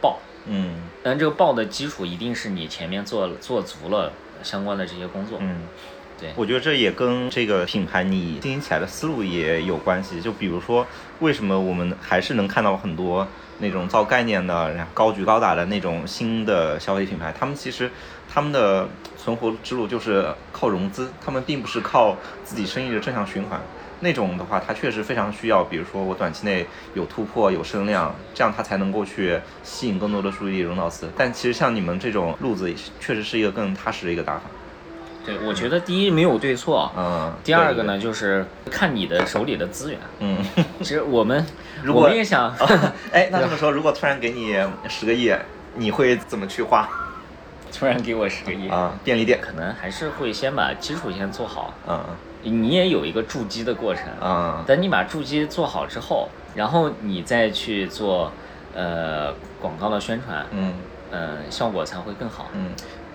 [0.00, 5.38] 爆，嗯但这个爆的基础一定是你前面做做足了相关的这些工作。
[5.40, 5.62] 嗯。
[6.20, 10.20] 对我觉得这也跟这个品牌你经营起来的思路也有关系。
[10.20, 10.86] 就比如说，
[11.18, 13.26] 为什么我们还是能看到很多
[13.58, 17.90] 那种造概念的、然后高举高打的那种新的消费品牌，他们其实
[18.32, 18.88] 他们的
[19.22, 23.60] 存活之路就是靠融资，他们并不是靠自己生意的正向循环。
[24.00, 31.08] 那种的话，它确实非常需要，比如说我短期内有突破、有声量，这样它才能够去吸引更多的注意力、融到资。
[31.16, 32.68] 但其实像你们这种路子，
[32.98, 34.42] 确实是一个更踏实的一个打法。
[35.24, 40.00] 对，我觉得第一没有对错，嗯，第二个对呢，就是看你的手里的资源。
[40.18, 40.36] 嗯，
[40.80, 41.46] 其实我们
[41.84, 42.52] 如果我们也想，
[43.14, 44.56] 哎，那这么说，如果突然给你
[44.88, 45.32] 十个亿，
[45.76, 46.88] 你会怎么去花
[47.72, 48.92] 突然给我十个亿，啊？
[49.02, 51.98] 便利店，可能还是会先把基础先做好，嗯
[52.44, 54.04] 你也有一个筑基的过程。
[54.20, 58.30] 嗯等你把筑基做好之后，然后你再去做
[58.74, 60.74] 呃广告的宣传，嗯
[61.10, 62.48] 呃效果才会更好。
[62.54, 62.70] 嗯，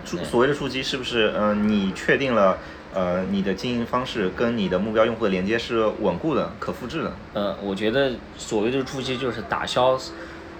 [0.05, 1.33] 筑所谓的筑基是不是？
[1.37, 2.57] 嗯、你确定了，
[2.93, 7.11] 呃，你的经营方式跟你的目标用户的连接是稳固的、可复制的。
[7.33, 9.99] 呃，我觉得所谓的筑基就是打消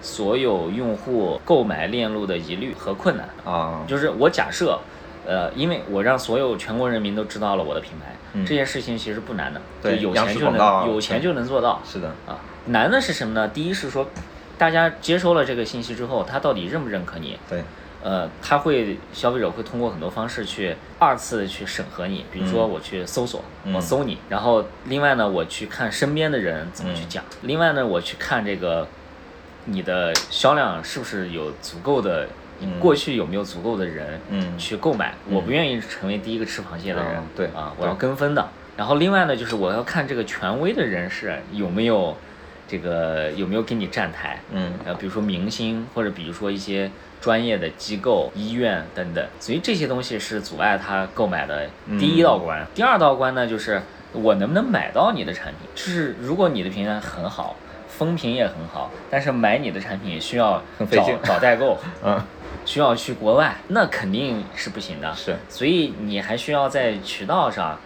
[0.01, 3.29] 所有用户购买链路的疑虑和困难。
[3.45, 4.79] 啊，就是我假设，
[5.25, 12.39] 呃，因为我让所有全国人民都知道了我的品牌，嗯这件事情其实不难的，就对有钱就能有钱就能做到是的，啊。
[12.67, 13.47] 难的是什么呢？
[13.47, 14.07] 第一是说，
[14.57, 17.39] 大家接收了这个信息之后，他到底认不认可你？
[17.49, 17.63] 对，
[18.03, 28.85] 呃，他会消费者会通过很多方式去二次地去审核你，比如说我去搜索，嗯我搜你，然后另外呢，我去看身边的人怎么去嗯讲，另外呢，我去看这个
[29.67, 32.27] 你的销量是不是有足够的，
[32.59, 32.79] 嗯。
[32.79, 34.57] 过去有没有足够的人嗯。
[34.57, 37.45] 去购买，我不愿意成为第一个吃螃蟹的人啊，对。
[37.47, 38.47] 啊，我要跟风的。
[38.75, 42.15] 然后另外呢，就是我要看这个权威的人士有没有
[42.67, 44.73] 这个有没有给你站台，嗯。
[44.85, 46.89] 呃，比如说明星，或者比如说一些
[47.19, 51.67] 专业的机构、医院等等，所以这些东西是阻碍他购买的
[51.99, 52.65] 第一道关。
[52.73, 53.81] 第二道关呢，就是
[54.13, 55.67] 我能不能买到你的产品？
[55.75, 57.55] 就是如果你的平台很好，
[57.97, 61.75] 风评也很好，但是买你的产品需要找找代购，
[62.05, 62.21] 嗯，
[62.63, 65.15] 需要去国外，那肯定是不行的。
[65.15, 67.79] 是，所以你还需要在渠道上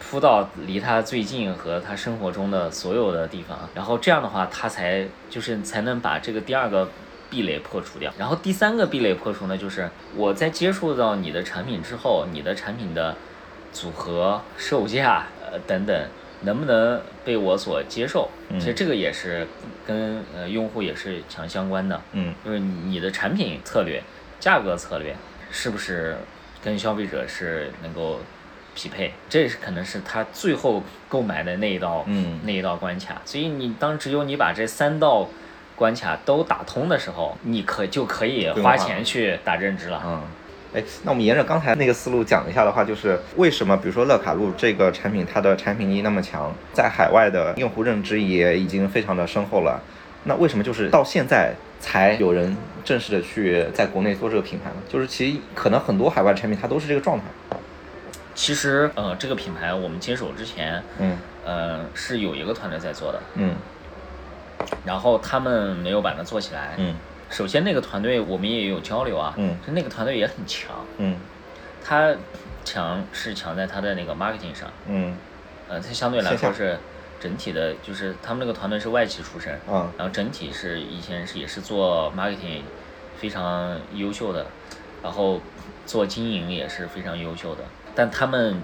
[0.00, 6.88] 铺到离他最近和他生活中的所有的地方，然后这样的话，他才就是才能把这个第二个
[7.30, 8.12] 壁垒破除掉。
[8.18, 13.14] 然后第三个壁垒破除呢，就是我在接触到你的产品之后，你的产品的
[13.72, 16.08] 组合、售价呃等等。
[16.44, 18.28] 能不能被我所接受？
[18.50, 19.46] 嗯其实这个也是
[19.86, 22.00] 跟呃用户也是强相关的。
[22.12, 24.02] 嗯就是你的产品策略、
[24.38, 25.14] 价格策略
[25.50, 26.16] 是不是
[26.62, 28.20] 跟消费者是能够
[28.74, 29.12] 匹配？
[29.28, 33.20] 这是可能是他最后购买的那一道、嗯那一道关卡。
[33.24, 35.28] 所以你当只有你把这三道
[35.76, 40.02] 关卡都打通的时候，你可就可以花钱去打认知了。
[40.04, 40.22] 嗯，
[40.74, 49.80] 哎，那我们沿着刚才那个思路讲一下的话，就是为什么比如说乐卡路这个产品，它的产品力那么强，在海外的用户认知也已经非常的深厚了，
[50.24, 54.76] 那为什么就是到现在才有人正式的去在国内做这个品牌呢？
[54.88, 57.24] 就是其实可能很多海外产品它都是这个状态。
[58.34, 63.54] 其实，呃，这个品牌我们接手之前，嗯呃，是有一个团队在做的，嗯
[64.84, 66.74] 然后他们没有把它做起来。
[66.78, 66.96] 嗯
[67.34, 69.56] 首先，那个团队我们也有交流啊，嗯。
[69.66, 71.16] 就那个团队也很强，嗯。
[71.82, 72.14] 他
[72.64, 75.16] 强是强在他的那个 marketing 上，嗯。
[75.68, 76.78] 呃，他相对来说是
[77.18, 82.60] 整体的，就是他们那个团队是外企出身，啊然后整体是以前是也是做 marketing
[83.18, 84.46] 非常优秀的，
[85.02, 85.40] 然后
[85.84, 87.64] 做经营也是非常优秀的，
[87.96, 88.62] 但他们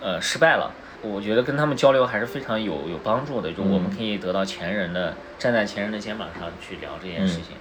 [0.00, 0.72] 呃失败了。
[1.02, 7.56] 我觉得跟他们交流还是非常有有帮助的，就我们嗯可以得到前人的站在前人的肩膀上去聊这件事情。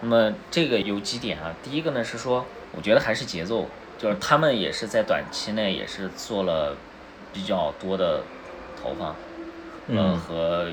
[0.00, 3.68] 那么这个有几点啊，第一个呢是说，我觉得还是节奏，
[3.98, 6.76] 就是他们也是在短期内也是做了
[7.32, 8.22] 比较多的
[8.82, 9.14] 投放，呃
[9.96, 10.68] 嗯和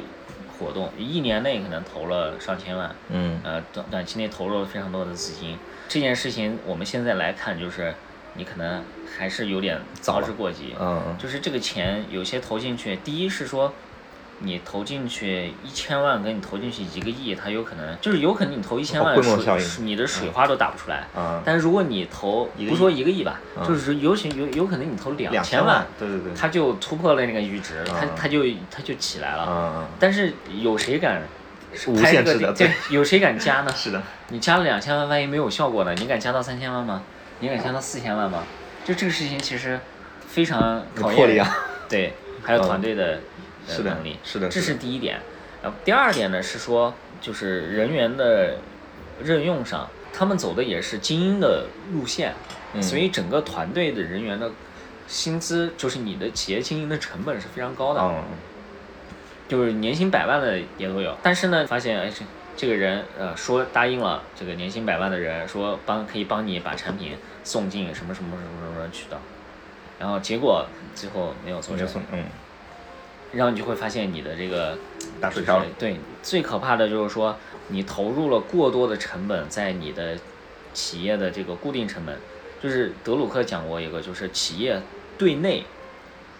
[0.57, 5.57] 活动，一年内可能投了上千万，嗯呃短短期内投入了非常多的资金。
[5.87, 7.93] 这件事情我们现在来看，就是
[8.33, 8.83] 你可能
[9.17, 13.73] 还是有点操之过急，嗯就是这个钱有些投进去，第一是说。
[14.41, 19.33] 你投进去一千万，跟你投进去一个亿，它有可能就是有可能你投一千万水
[19.79, 21.05] 应你的水花都打不出来。
[21.13, 29.45] 啊但是如果你投不说一个亿吧，嗯就是尤其有有可能你投两两千万，对对对，它就突破了那个阈值，它嗯它就它就起来了。
[29.49, 31.21] 嗯但是有谁敢
[31.87, 33.71] 无开限制的这个对，有谁敢加呢？
[33.75, 35.93] 是的，你加了两千万，万一没有效果呢？
[35.95, 37.03] 你敢加到三千万吗？
[37.41, 38.41] 你敢加到四千万吗？
[38.85, 39.79] 就这个事情其实
[40.27, 41.45] 非常考验
[41.87, 42.13] 对，
[42.43, 43.19] 还有嗯团队的
[43.67, 45.19] 呃是的能力，是的这是的是第一点。
[45.61, 48.57] 然后第二点呢是说，就是人员的
[49.23, 52.33] 任用上，他们走的也是精英的路线，
[52.73, 54.51] 嗯所以整个团队的人员的
[55.07, 58.01] 薪资，就是你的企业经营的成本是非常高的。
[58.01, 58.23] 嗯
[59.49, 62.23] 就是年薪百万的也都有，但是呢，发现哎这
[62.55, 67.13] 这个人呃说答应了这个年薪百万的人说帮可以帮你把产品
[67.49, 69.17] 送进什么什么什么什么渠道，
[69.99, 72.25] 然后结果最后没有做成，送嗯。
[73.33, 74.77] 然后你就会发现你的这个
[75.19, 77.35] 打水漂了，对，最可怕的就是说
[77.69, 80.15] 你投入了过多的成本在你的
[80.75, 82.15] 企业的这个固定成本，
[82.61, 84.79] 就是德鲁克讲过一个，就是企业
[85.17, 85.63] 对内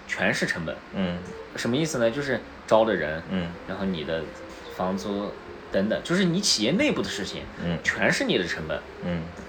[0.08, 1.18] 全是成本，嗯。
[1.56, 2.12] 什么意思呢？
[2.12, 3.50] 就是招的人，嗯。
[3.68, 4.22] 然后你的
[4.76, 5.32] 房租
[5.72, 7.80] 等等，就是你企业内部的事情，嗯。
[7.84, 8.78] 全是你的成本。
[9.04, 9.44] 嗯嗯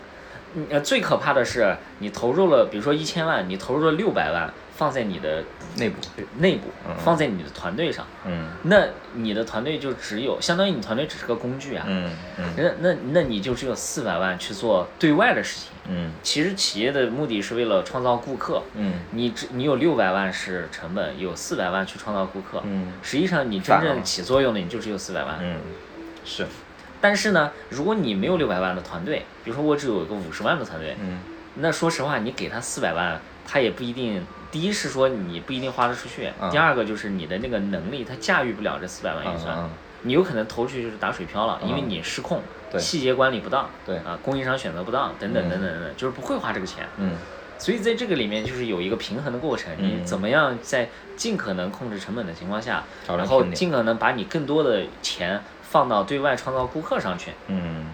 [0.71, 5.45] 呃，最可怕的是你投入了，比如说一千万，你投入了六百万放在你的
[5.77, 5.97] 内部
[6.39, 11.85] 内部嗯，放在你的团队上，嗯那你的团队就只有，相当于你团队只是个工具啊。
[11.87, 15.69] 嗯嗯那那那你就只有四百万去做对外的事情。
[15.89, 22.63] 嗯其实企业的目的是为了创造顾客，嗯你只你有六百万是成本，有四百万去创造顾客。
[22.65, 25.39] 嗯实际上你真正起作用的你就只有四百万。
[25.41, 25.57] 嗯
[26.25, 26.47] 是
[27.01, 31.21] 但是呢，如果你没有六百万的团队，比如说我只有一个五十万的团队，嗯。
[31.57, 34.25] 那说实话，你给他四百万，他也不一定。
[34.53, 39.71] 第一是说你不一定花得出去，啊第二个就是你的那个能力，他驾驭不了这四百万预算，嗯嗯。
[40.03, 42.81] 你有可能投出去就是打水漂了，因为嗯你失控，对。
[42.81, 43.97] 细节管理不当，对。
[43.99, 45.51] 啊，供应商选择不当，等等嗯。
[45.51, 46.87] 等等等等，就是不会花这个钱。
[46.99, 47.13] 嗯。
[47.59, 55.41] 所以在这个里面就是有一个平衡的过程，你嗯怎么样在尽可能控制成本的情况下，然后尽可能把你更多的钱
[55.71, 57.87] 放到对外创造顾客上去，嗯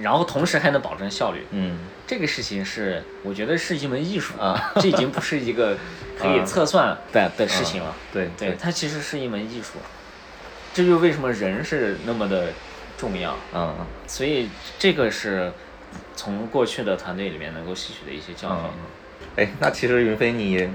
[0.00, 1.46] 然后同时还能保证效率。
[1.50, 5.76] 嗯这个事情是我觉得是一门艺术啊， 这已经不是一个
[6.18, 7.94] 可以啊测算 的的事情了。
[8.12, 9.78] 对对，它其实是一门艺术。
[10.72, 12.48] 这就为什么人是那么的
[12.98, 13.34] 重要。
[13.54, 13.74] 嗯
[14.06, 14.48] 所以
[14.78, 15.50] 这个是
[16.14, 18.58] 从过去的团队里面能够吸取的一些教训。
[18.58, 20.68] 嗯，哎，那其实云飞你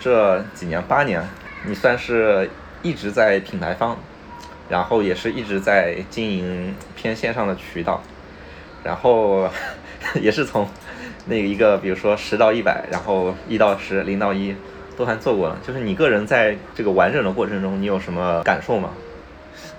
[0.00, 1.22] 这几年八年，
[1.66, 2.50] 你算是
[2.82, 3.96] 一直在品牌方，
[4.68, 8.02] 然后也是一直在经营偏线上的渠道，
[8.84, 9.48] 然后
[10.20, 10.68] 也是从
[11.26, 14.54] 那个一个比如说十到一百，然后一到十，零到一
[14.96, 15.58] 都还做过了。
[15.66, 18.90] 就是你个人在这个完整的过程中，你有什么感受吗？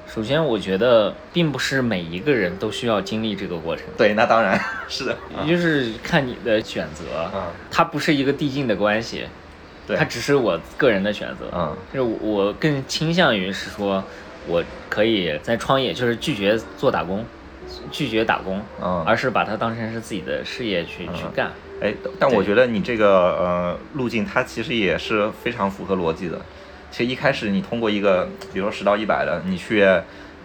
[0.07, 7.31] 首先，我觉得并不是每一个人都需要经历这个过程，对，那当然 是的，也就是看你的选择。
[7.33, 9.25] 嗯它不是一个递进的关系，
[9.87, 11.49] 对它只是我个人的选择。
[11.51, 14.03] 嗯就是我我更倾向于是说，
[14.47, 17.25] 我可以在创业，就是拒绝做打工，
[17.91, 21.51] 拒绝打工，嗯而是把它当成是自己的事业去、去干。
[21.81, 26.39] 哎，但我觉得你这个呃路径，它其实也是非常符合逻辑的。
[26.91, 29.85] 其实一开始你通过一个，比如说十到一百的，你去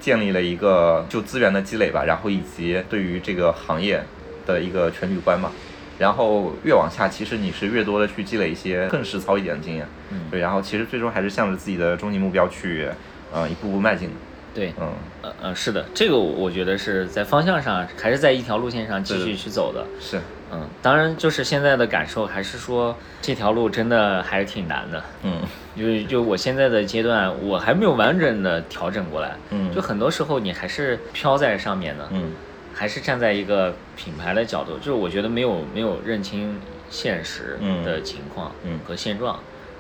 [0.00, 4.02] 建立了一个就资源的积累吧，然后以及对于这个行业
[4.46, 5.52] 的一个全局观嘛。
[5.98, 9.84] 然后越往下，其实你是越多的去积累一些更实操一点的经验。
[10.10, 12.88] 嗯对，然后其实最终还是向着自己的终极目标去，
[13.32, 14.14] 呃，一步步迈进的。
[14.54, 19.84] 对，嗯，呃呃，是的，这个我觉得是在方向上还是在一条路线上继续去走的。
[20.00, 20.20] 是，
[20.50, 25.04] 嗯，当然就是现在的感受还是说这条路真的还是挺难的。
[25.22, 25.42] 嗯
[25.76, 29.36] 就就我现在的阶段，我还没有完整的调整过来。
[29.50, 32.32] 嗯就很多时候你还是飘在上面的，嗯
[32.74, 36.58] 还是站在一个品牌的角度，就是我觉得没有没有认清
[36.90, 39.38] 现实嗯的情况嗯和现状。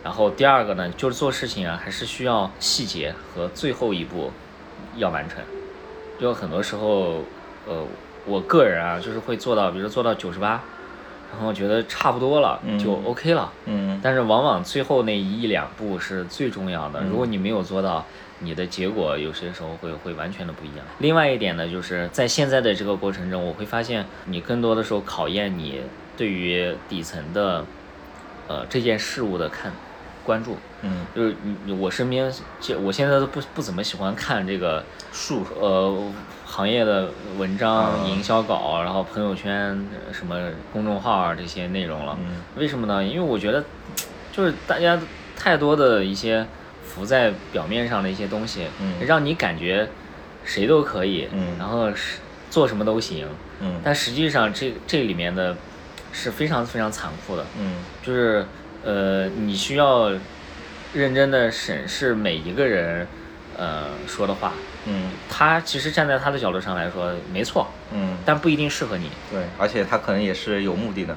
[0.08, 4.32] 然后第二个呢，就是做事情啊，还是需要细节和最后一步
[4.96, 5.36] 要完成。
[6.18, 7.22] 就很多时候，
[7.66, 7.84] 呃，
[8.24, 10.62] 我个人啊，就是会做到，比如说做到九十八，
[11.30, 13.52] 然后觉得差不多了，嗯就 OK 了。
[13.66, 18.06] 嗯但是往往最后那一两步是最重要的，嗯如果你没有做到，
[18.38, 20.86] 你的结果有些时候会会完全的不一样。
[21.00, 25.82] 另外一点呢，就是在现在的这个过程中，我会发现你更多的时候考验你
[26.16, 27.62] 对于底层的，
[28.48, 29.70] 呃这件事物的看
[30.28, 30.58] 关注。
[30.82, 31.34] 嗯，就是
[31.78, 36.12] 我身边，这我现在都不不怎么喜欢看这个数，呃
[36.44, 37.08] 行业的
[37.38, 39.70] 文章、嗯营销稿，然后朋友圈、
[40.06, 42.18] 呃什么公众号啊这些内容了。
[42.20, 43.02] 嗯为什么呢？
[43.02, 43.64] 因为我觉得，
[44.30, 45.00] 就是大家
[45.34, 46.46] 太多的一些
[46.84, 49.88] 浮在表面上的一些东西，嗯让你感觉
[50.44, 52.18] 谁都可以，嗯然后是
[52.50, 53.26] 做什么都行，
[53.60, 55.56] 嗯但实际上这这里面的
[56.12, 58.46] 是非常非常残酷的，嗯就是
[58.84, 60.10] 呃，你需要
[60.94, 63.06] 认真的审视每一个人
[63.56, 64.52] 呃说的话，
[64.86, 65.10] 嗯。
[65.28, 71.16] 他其实站在他的角度上来说没错，嗯，但不一定适合你，对，而且他可能也是有目的的，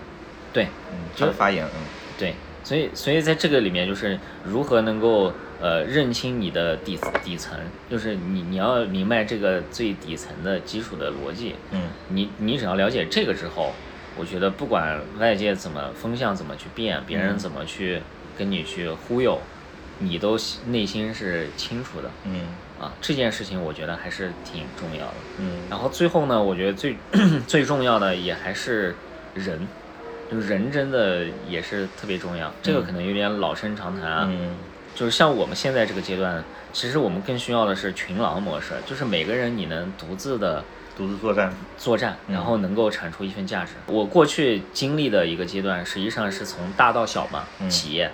[0.52, 0.66] 对。
[0.92, 1.82] 嗯，他的发言，嗯。
[2.18, 7.58] 对，所以所以在这个里面，就是如何能够呃认清你的底底层，
[7.90, 11.56] 就是你你要明白这个最底层的基础的逻辑。
[11.72, 11.82] 嗯。
[12.10, 13.74] 你你只要了解这个之后，
[14.18, 18.02] 我觉得不管外界怎么风向怎么去变，别人嗯怎么去
[18.38, 19.40] 跟你去忽悠，
[20.00, 20.38] 你都
[20.68, 22.42] 内心是清楚的嗯
[22.80, 22.92] 啊。
[23.02, 25.14] 这件事情我觉得还是挺重要的。
[25.40, 26.98] 嗯然后最后呢，我觉得最
[27.48, 28.96] 最重要的也还是
[29.34, 29.68] 人，
[30.30, 32.52] 就是人真的也是特别重要。
[32.62, 34.58] 这个可能有点老生常谈啊，嗯
[34.94, 36.44] 就是像我们现在这个阶段，
[36.74, 40.62] 其实我们更需要的是群狼模式，就是每个人你能独自的
[41.02, 42.36] 独自作战，作战，嗯。
[42.36, 43.72] 然后能够产出一份价值。
[43.88, 47.68] 我过去经历的一个阶段，实际上是从大到小嘛，嗯。
[47.68, 48.12] 企业，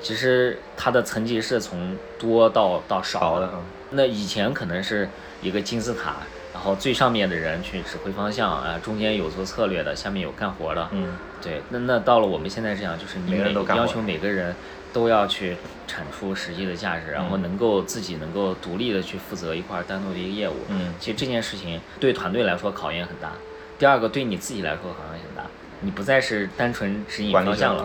[0.00, 3.62] 其实它的层级是从多到到少好的，嗯。
[3.90, 5.08] 那以前可能是
[5.42, 6.18] 一个金字塔，
[6.54, 10.88] 然后最上面的人去指挥方向啊，中间有做策略的，下面有干活的。
[10.92, 11.16] 嗯。
[11.42, 13.36] 对，那那到了我们现在这样，就是你
[13.74, 14.54] 要求每个人
[14.92, 20.54] 都要去产出实际的价值，然后嗯能够自己能够独立的去负责一块单独的一个业务。
[20.68, 23.32] 嗯其实这件事情对团队来说考验很大，
[23.78, 27.84] 第二个对你自己来说考验很大，你不再是单纯指引方向，了，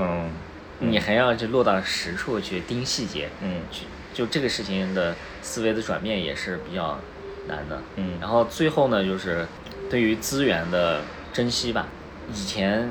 [0.80, 3.30] 嗯你还要去落到实处去盯细节。
[3.42, 7.00] 嗯去就这个事情的思维的转变也是比较
[7.48, 7.82] 难的。
[7.96, 9.46] 嗯然后最后呢，就是
[9.90, 11.02] 对于资源的
[11.32, 11.88] 珍惜吧。
[12.32, 12.90] 以前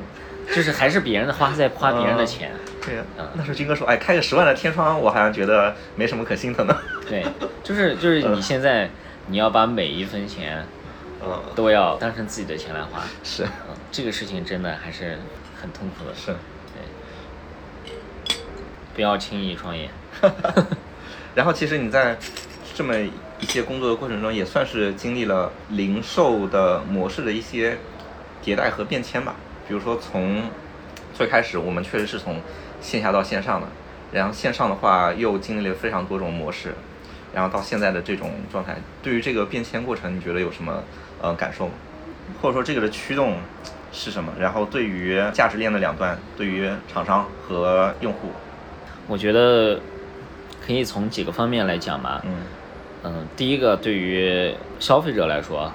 [0.54, 2.50] 就是还是别人的花在花别人的钱，
[2.84, 6.76] 对呀嗯，那时候金哥说，哎，开个十万的天窗，我好像觉得没什么可心疼的，
[7.08, 7.24] 对，
[7.62, 8.90] 就是就是你现在
[9.28, 10.66] 你要把每一分钱
[11.24, 13.44] 嗯，都要当成自己的钱来花，是。
[13.44, 15.18] 嗯，这个事情真的还是
[15.60, 16.14] 很痛苦的。
[16.14, 16.34] 是，
[17.84, 18.34] 对，
[18.94, 19.88] 不要轻易创业。
[21.34, 22.18] 然后其实你在
[22.74, 27.78] 这么一些工作的过程中，也算是经历了零售的模式的一些
[28.44, 29.36] 迭代和变迁吧。
[29.66, 30.42] 比如说从
[31.14, 32.40] 最开始，我们确实是从
[32.80, 33.66] 线下到线上的，
[34.12, 36.74] 然后线上的话又经历了非常多种模式。
[37.34, 40.84] 然后到现在的这种状态，对于这个变迁过程，你觉得有什么
[41.22, 41.72] 呃感受吗？
[42.42, 43.38] 或者说这个的驱动
[43.90, 44.30] 是什么？
[44.38, 48.28] 然后对于价值链的两端，对于厂商和用户，
[49.06, 49.80] 我觉得
[50.66, 52.20] 可以从几个方面来讲吧。
[52.26, 52.34] 嗯
[53.04, 55.72] 嗯，第一个对于消费者来说，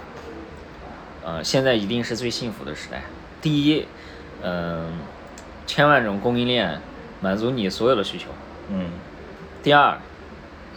[1.25, 3.01] 呃，现在一定是最幸福的时代。
[3.41, 3.85] 第一，
[4.41, 4.91] 嗯，
[5.65, 6.81] 千万种供应链
[7.21, 8.25] 满足你所有的需求。
[8.71, 8.89] 嗯。
[9.63, 9.97] 第二，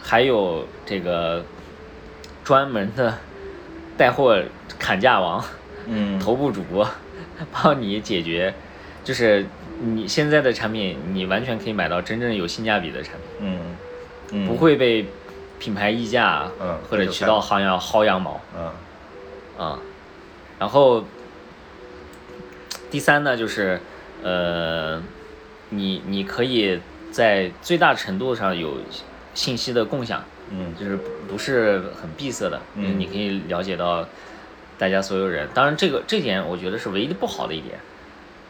[0.02, 1.44] 还有这个
[2.44, 3.18] 专门的
[3.96, 4.40] 带货
[4.78, 5.44] 砍价王、
[5.86, 6.18] 嗯。
[6.18, 6.88] 头部主播，
[7.52, 8.52] 帮你解决，
[9.04, 9.46] 就是
[9.80, 13.58] 你现在的产品，你完全可以买到真正有性价比的产品，嗯。
[14.32, 15.06] 嗯，不会被
[15.58, 18.40] 品牌溢价嗯或者渠道行业薅羊毛。
[18.56, 19.66] 嗯。
[19.66, 19.78] 啊。
[20.58, 21.04] 然后
[22.90, 23.80] 第三呢，就是
[24.22, 25.02] 呃，
[25.70, 26.80] 你你可以
[27.10, 28.78] 在最大程度上有
[29.34, 30.24] 信息的共享。
[30.52, 34.04] 嗯就是不不是很闭塞的，嗯你可以了解到
[34.76, 35.48] 大家所有人。
[35.54, 37.78] 当然，这个这点我觉得是唯一的不好的一点，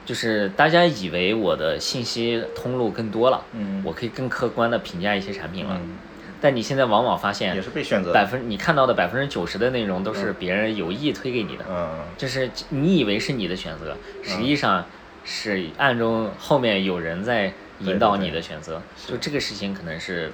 [0.06, 5.78] 就是大家以为我的信息通路更多了，嗯我可以更客观的评价一些产品了。
[5.78, 5.98] 嗯，
[6.40, 14.84] 但你现在往往发现也是被选择，百分你看到的百分之九十的内容都是别人有意推给你的，嗯就是你以为是你的选择，实际上
[15.24, 18.80] 是暗中后面有人在引导你的选择。
[19.06, 20.32] 就这个事情可能是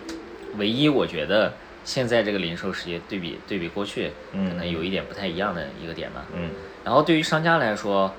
[0.56, 1.52] 唯一我觉得
[1.84, 6.24] 现在这个零售世界对比对比过去，嗯可能有一点不太一样的一个点吧。
[6.34, 6.50] 嗯
[6.84, 8.12] 然后对于商家来说，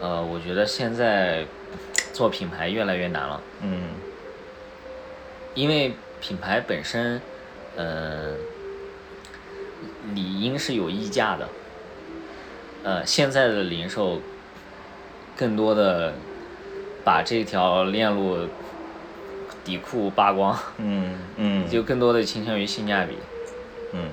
[0.00, 1.44] 呃，我觉得现在
[2.12, 3.40] 做品牌越来越难了。
[3.62, 3.88] 嗯
[5.54, 5.94] 因为
[6.26, 7.20] 品牌本身，
[7.76, 8.32] 呃，
[10.14, 11.46] 理应是有溢价的。
[12.82, 14.22] 呃，现在的零售
[15.36, 16.14] 更多的
[17.04, 18.38] 把这条链路
[19.66, 23.18] 底裤扒光，嗯嗯，就更多的倾向于性价比。
[23.92, 24.08] 嗯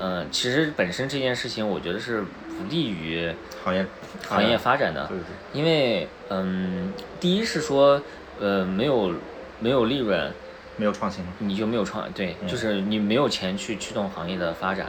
[0.00, 3.30] 嗯、其实本身这件事情，我觉得是不利于
[3.62, 3.84] 行业
[4.26, 5.06] 行业发展的。
[5.06, 8.00] 对对因为，嗯，第一是说，
[8.40, 9.12] 呃，没有
[9.60, 10.32] 没有利润，
[10.76, 14.86] 没有创新，你就没有创对，嗯就是你没有钱去驱动行业的发展，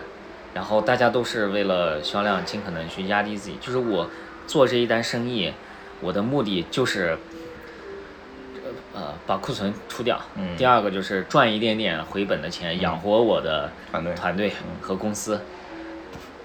[0.53, 3.57] 然后大家都是为了销量尽可能去压低自己。
[3.59, 4.09] 就是我
[4.47, 5.53] 做这一单生意，
[6.01, 7.17] 我的目的就是，
[8.93, 10.19] 呃，把库存出掉。
[10.35, 15.41] 嗯第二个就是赚一点点回本的钱，养活我的团队团队和公司。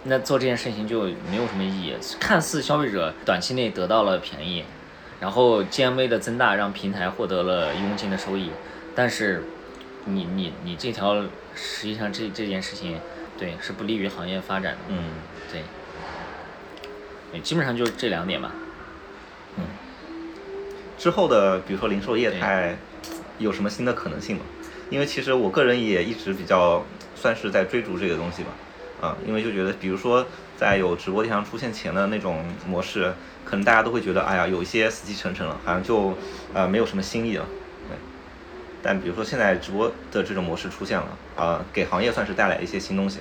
[0.05, 1.95] 那做这件事情就没有什么意义。
[2.19, 4.65] 看似消费者短期内得到了便宜，
[5.21, 8.51] 然后 GMV 的增大让平台获得了佣金的收益，
[8.99, 9.45] 但是
[10.07, 11.23] 你你你这条
[11.55, 12.99] 实际上这这件事情，
[13.39, 14.79] 对是不利于行业发展的。
[14.89, 14.97] 嗯
[15.53, 15.63] 对，
[17.31, 18.51] 对，基本上就是这两点吧。
[19.57, 19.63] 嗯
[20.99, 22.77] 之后的比如说零售业态
[23.39, 24.43] 有什么新的可能性吗？
[24.91, 26.85] 因为其实我个人也一直比较
[27.15, 28.49] 算是在追逐这个东西吧，
[29.01, 30.27] 啊，因为就觉得比如说
[30.57, 36.19] 在有直播电商出现前的那种模式，可能大家都会觉得哎呀有一些死气沉沉了，好像就
[36.53, 37.68] 呃没有什么新意了，对。
[38.83, 41.07] 但比如说现在直播的这种模式出现了，
[41.37, 43.19] 啊，给行业算是带来一些新东西。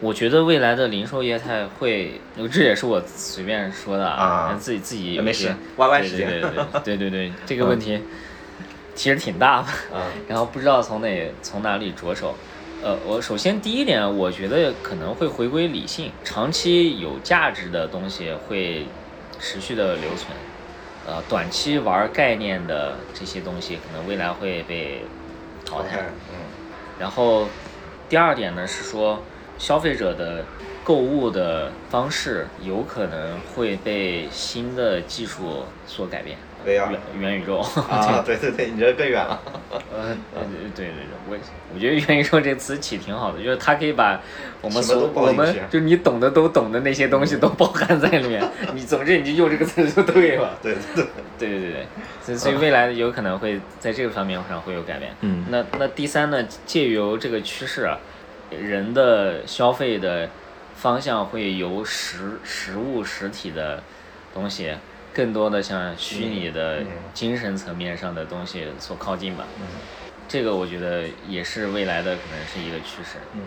[0.00, 2.20] 我觉得未来的零售业态会，
[2.50, 8.02] 这也是我随便说的啊自己自己有没事歪歪时间对对对对对对，这个问题
[8.96, 9.68] 其实挺大的。
[9.94, 12.34] 嗯然后不知道从哪从哪里着手。
[12.82, 18.84] 呃，我首先第一点，我觉得可能会回归理性，长期有价值的东西会
[19.38, 20.36] 持续的留存，
[21.06, 25.02] 呃，短期玩概念的这些东西，可能未来会被
[25.64, 26.00] 淘汰。
[26.00, 26.36] 嗯
[27.00, 27.46] 然后
[28.08, 29.18] 第二点呢是说，
[29.58, 30.44] 消费者的
[30.84, 37.58] 购物的方式有可能会被新的技术所改变，VR 元元宇宙。
[37.58, 39.40] 啊， 对对对，你这更远了。
[39.70, 40.16] 呃，
[40.74, 40.94] 对对对，
[41.28, 41.36] 我
[41.74, 44.20] 我觉得元宇宙这个词起挺好的，就是它可以把
[44.60, 48.42] 我们所我们就你懂的都懂的那些东西都包含在里面，
[48.74, 50.58] 你总之你就用这个词就对了。
[50.62, 51.04] 对对对，
[51.38, 51.86] 对对对对，
[52.22, 55.12] 所以所以未来有可能会在这个方面上会有改变。
[55.20, 57.98] 嗯那那第三呢，借由这个趋势啊，
[58.50, 60.28] 人的消费的
[60.76, 63.82] 方向会由实实物实体的
[64.34, 64.74] 东西，
[65.12, 69.44] 更多的像虚拟的嗯精神层面上的东西所靠近吧。
[69.60, 69.66] 嗯
[70.28, 73.18] 这个我觉得也是未来的可能是一个趋势。
[73.34, 73.42] 嗯，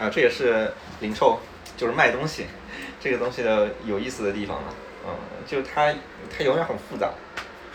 [0.00, 1.38] 啊，这也是零售，
[1.76, 2.46] 就是卖东西，
[2.98, 4.68] 这个东西的有意思的地方嘛。
[5.06, 5.14] 嗯，
[5.46, 5.94] 就它
[6.36, 7.12] 它永远很复杂，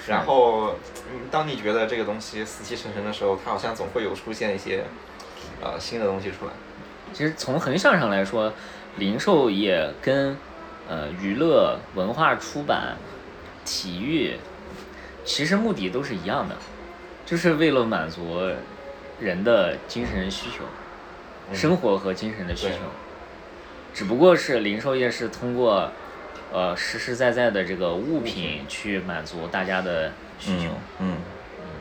[0.07, 0.75] 然后
[1.11, 4.83] 嗯当你觉得这个东西死气沉沉的时候，它好像总会有出现一些
[5.61, 6.51] 呃新的东西出来。
[7.13, 8.51] 其实从横向上来说，
[8.97, 10.35] 零售业跟
[10.87, 12.95] 呃娱乐、文化出版、
[13.65, 14.35] 体育，
[15.25, 16.55] 其实目的都是一样的，
[17.25, 18.41] 就是为了满足
[19.19, 20.63] 人的精神需求，
[21.49, 22.79] 嗯生活和精神的需对求，
[23.93, 25.89] 只不过是零售业是通过
[26.51, 30.69] 呃实实在在的这个物品去满足大家的需求，
[30.99, 31.17] 嗯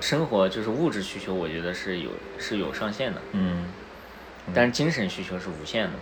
[0.00, 3.66] 生活就是物质需求，我觉得是有是有上限的，嗯
[4.52, 5.92] 但是精神需求是无限的。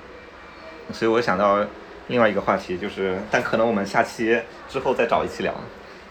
[0.89, 1.64] 嗯，所以我想到
[2.11, 4.37] 另外一个话题，就是但可能我们下期
[4.69, 5.55] 之后再找一期聊，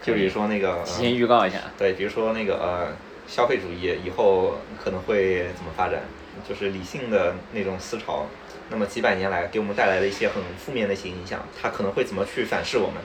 [0.02, 2.88] 就比如说那个呃提前预告一下，对，比如说那个呃，
[3.28, 6.00] 消费主义以后可能会怎么发展？
[6.48, 8.24] 就是理性的那种思潮，
[8.70, 12.96] 那么几百年来给我们带来的一些很负面的一些影响，它可能会怎么去反噬我们？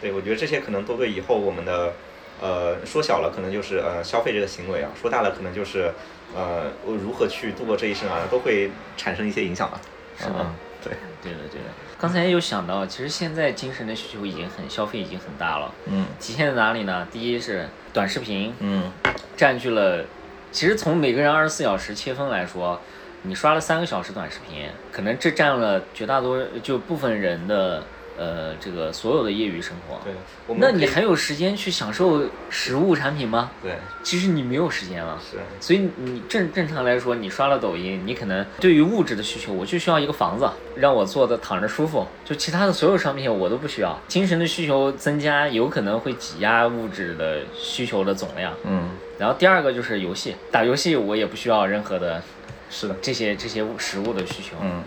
[0.00, 1.92] 对我觉得这些可能都对以后我们的
[2.40, 5.92] 呃说小了可能就是呃消费这个行为啊，说大了可能就是
[6.34, 9.78] 呃我如何去度过这一生啊，都会产生一些影响吧。
[10.16, 10.92] 是的嗯，对，
[11.22, 11.87] 对的对的。
[12.00, 17.04] 刚才有想到，其实现在精神的需求已经很消费已经很大了，嗯体现在哪里呢？
[17.10, 18.92] 第一是短视频嗯
[19.36, 20.04] 占据了，
[20.52, 22.80] 其实从每个人二十四小时切分来说，
[23.22, 27.82] 你刷了三个小时短视频，可能这占了绝大多就部分人的
[28.18, 30.00] 呃这个所有的业余生活。
[30.04, 30.12] 对，
[30.46, 33.50] 我们那你还有时间去享受实物产品吗？
[33.62, 33.72] 对
[34.02, 35.18] 其实你没有时间了。
[35.30, 43.98] 是所以你正正常来说，你刷了抖音，你可能对于物质的需求，我就需要一个房子，让我坐的躺着舒服，就其他的所有商品我都不需要。
[44.08, 48.52] 精神的需求增加，有可能会挤压物质的需求的总量。
[48.64, 52.22] 嗯然后第二个就是游戏，打游戏我也不需要任何的
[52.70, 54.56] 是的这些这些物实物的需求。
[54.62, 54.82] 嗯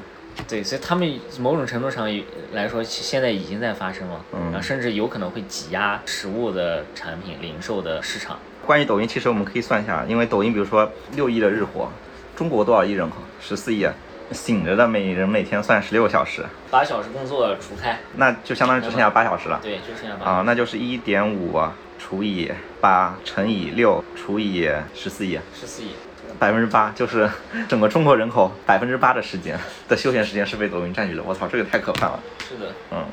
[0.47, 2.07] 对，所以他们某种程度上
[2.53, 8.37] 来说，现在已经在发生了，嗯然后甚至有可能会挤压实物的产品零售的市场。
[8.65, 11.89] 关于抖音，其实我们可以算一下，因为抖音比如说六亿的日活，
[12.35, 13.15] 中国多少亿人口？
[13.39, 13.87] 十四亿，
[14.31, 19.59] 醒着的每人每天算十六小时，八小时工作除开，那就相当于只剩下八小时了。
[19.63, 20.29] 对，就剩下八。
[20.29, 21.59] 啊，那就是一点五
[21.97, 25.89] 除以八乘以六除以十四亿，十四亿。
[26.41, 27.29] 百分之八就是
[27.69, 29.55] 整个中国人口百分之八的时间
[29.87, 31.21] 的休闲时间是被抖音占据了。
[31.23, 32.19] 我操，这个太可怕了。
[32.49, 33.05] 是的，嗯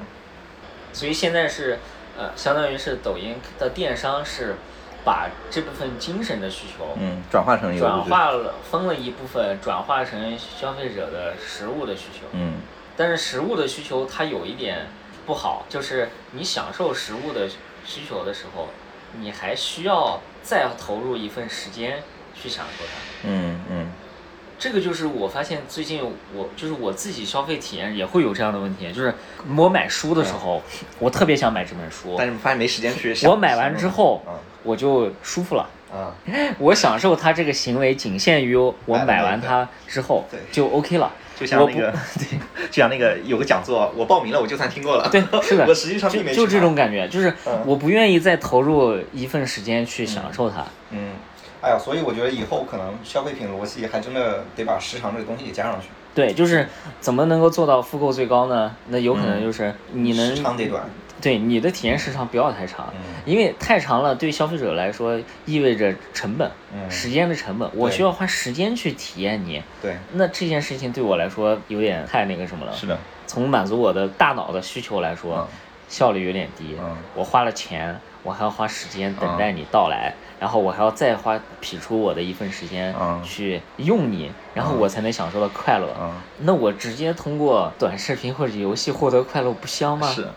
[0.95, 1.79] 所以现在是，
[2.17, 4.55] 呃，相当于是抖音的电商是
[5.05, 8.03] 把这部分精神的需求嗯，转化成一个转。
[8.03, 12.27] 化了，分了一部分转化成消费者的实物的需求。
[12.33, 12.55] 嗯
[12.97, 14.87] 但是实物的需求它有一点
[15.27, 17.47] 不好，就是你享受实物的
[17.85, 18.69] 需求的时候，
[19.21, 22.03] 你还需要再投入一份时间
[22.43, 23.28] 去享受它。
[23.28, 23.86] 嗯嗯
[24.59, 26.02] 这个就是我发现最近
[26.35, 29.15] 我就是我自己消费体验也会有这样的问题，就是
[29.56, 30.60] 我买书的时候，
[30.98, 33.31] 我特别想买这本书，但是发现没时间去 想。
[33.31, 34.35] 我买完之后嗯
[34.65, 35.69] 我就舒服了。
[35.94, 36.12] 嗯
[36.59, 41.12] 我享受它这个行为仅限于我买完它之后对就 OK 了。
[41.39, 42.36] 就像那个， 对
[42.69, 45.09] 就像那个有个讲座，我报名了，我就算听过了。
[45.09, 50.65] 对，是的，我实际上并没就就这种感觉，就是嗯我不愿意再投入一份时间去享受它。
[50.90, 51.12] 嗯，
[51.61, 56.69] 哎呀，所以我觉得以后可能消费品逻辑还真的得把时长这个东西给加上去，对，就是
[57.01, 58.75] 怎么能够做到复购最高呢？
[58.89, 60.85] 那有可能就是你能时长得短。
[61.21, 69.61] 对你的体验时长不要太长，嗯因为太长了对消费者来说意味着成本，嗯时间的成本，我需要花时间去体验你。
[69.83, 72.73] 对，那这件事情对我来说有点太那个什么了。
[72.73, 75.47] 是的，从满足我的大脑的需求来说，嗯
[75.89, 76.77] 效率有点低。
[76.78, 85.89] 嗯我花了钱，我还要花时间等待你到来，然后我还要再花匹出我的一份时间嗯去用你，然后嗯我才能享受到快乐。
[86.01, 90.06] 嗯，那我直接通过短视频或者游戏获得快乐，不香吗？
[90.06, 90.28] 是。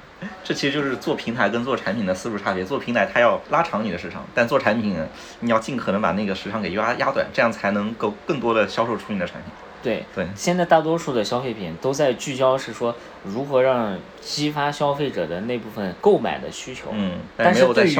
[0.43, 2.63] 这其实就是做平台跟做产品的思路差别。
[2.63, 4.95] 做平台它要拉长你的时长，但做产品
[5.39, 9.51] 你要尽可能把那个时长给压压短，这样才能够更多的销售出你的产品。
[9.81, 16.89] 对对现在大多数的消费品都在聚焦是说如何让激发消费者的那部分购买的需求。
[16.91, 17.95] 嗯，但是对于。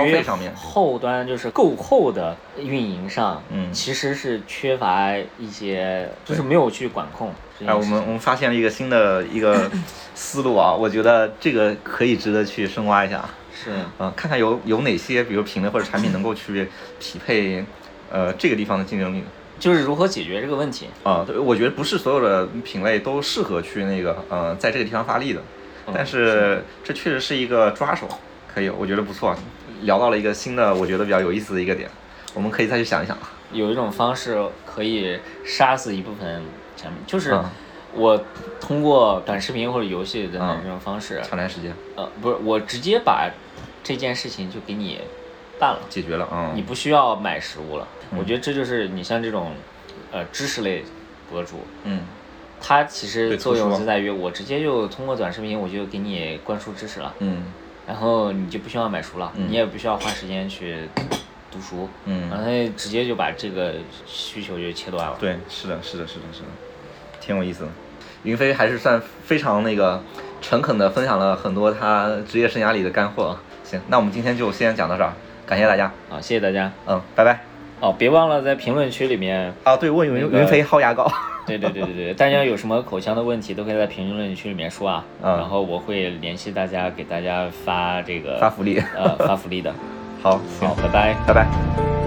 [0.56, 7.82] 后端就是购后的运营上，嗯其实是缺乏一些，就是没有去管控这哎，我。
[7.82, 9.70] 们我们发现了一个新的一个
[10.16, 13.24] 思路啊，我觉得这个可以值得去深挖一下。
[13.54, 17.64] 是嗯，看看有有哪些，比如品类或者产品能够去匹配，
[18.12, 19.24] 呃，这个地方的竞争力。
[19.62, 20.88] 就是如何解决这个问题。
[21.04, 25.42] 啊、对，我觉得不是所有的品类都适合去那个呃，在这个地方发力的，
[25.88, 28.10] 嗯但是这确实是一个抓手，
[28.52, 29.36] 可以，我觉得不错。
[29.84, 31.90] 聊到了一个新的，我觉得比较有意思的一个点，
[32.34, 33.18] 我们可以再去想一想。
[33.52, 36.44] 有一种方式可以杀死一部分
[36.76, 37.46] 产品，就是嗯
[37.94, 38.24] 我
[38.60, 43.30] 通过短视频或者游戏等等嗯这种方式，抢占时间，呃，不是，我直接把
[43.84, 45.00] 这件事情就给你
[45.62, 45.80] 办了。
[45.88, 47.88] 解决了，嗯，你不需要买实物了。
[48.12, 49.54] 嗯我觉得这就是你像这种，
[50.12, 50.84] 呃，知识类
[51.30, 52.02] 博主，嗯
[52.60, 57.46] 它其实作用就在于我直接就通过短视频我就给你灌输知识了，嗯
[57.88, 60.90] 然后你就不需要买书了，嗯你也不需要花时间去
[61.52, 63.76] 读书，嗯然后他直接就把这个
[64.06, 65.16] 需求就切断了。
[65.20, 66.48] 对，是的，是的，是的，是的，
[67.22, 67.70] 挺有意思的。
[68.24, 70.04] 云飞还是算非常那个
[70.42, 73.38] 诚恳的分享了很多他职业生涯里的干货。
[73.64, 75.14] 行，那我们今天就先讲到这儿，
[75.52, 76.72] 感谢大家，啊，谢谢大家。
[76.88, 77.38] 嗯，拜拜。
[77.82, 81.12] 哦，别忘了在评论区里面，啊，对，问云那个云飞薅牙膏。
[81.46, 89.74] 对对对对对，大家有什么口腔的问题都可以在评论区里面说啊，嗯然后我会联系大家，给大家发这个发福利呃发福利的。
[90.24, 91.14] 好，好，拜拜。
[91.28, 92.01] 拜拜。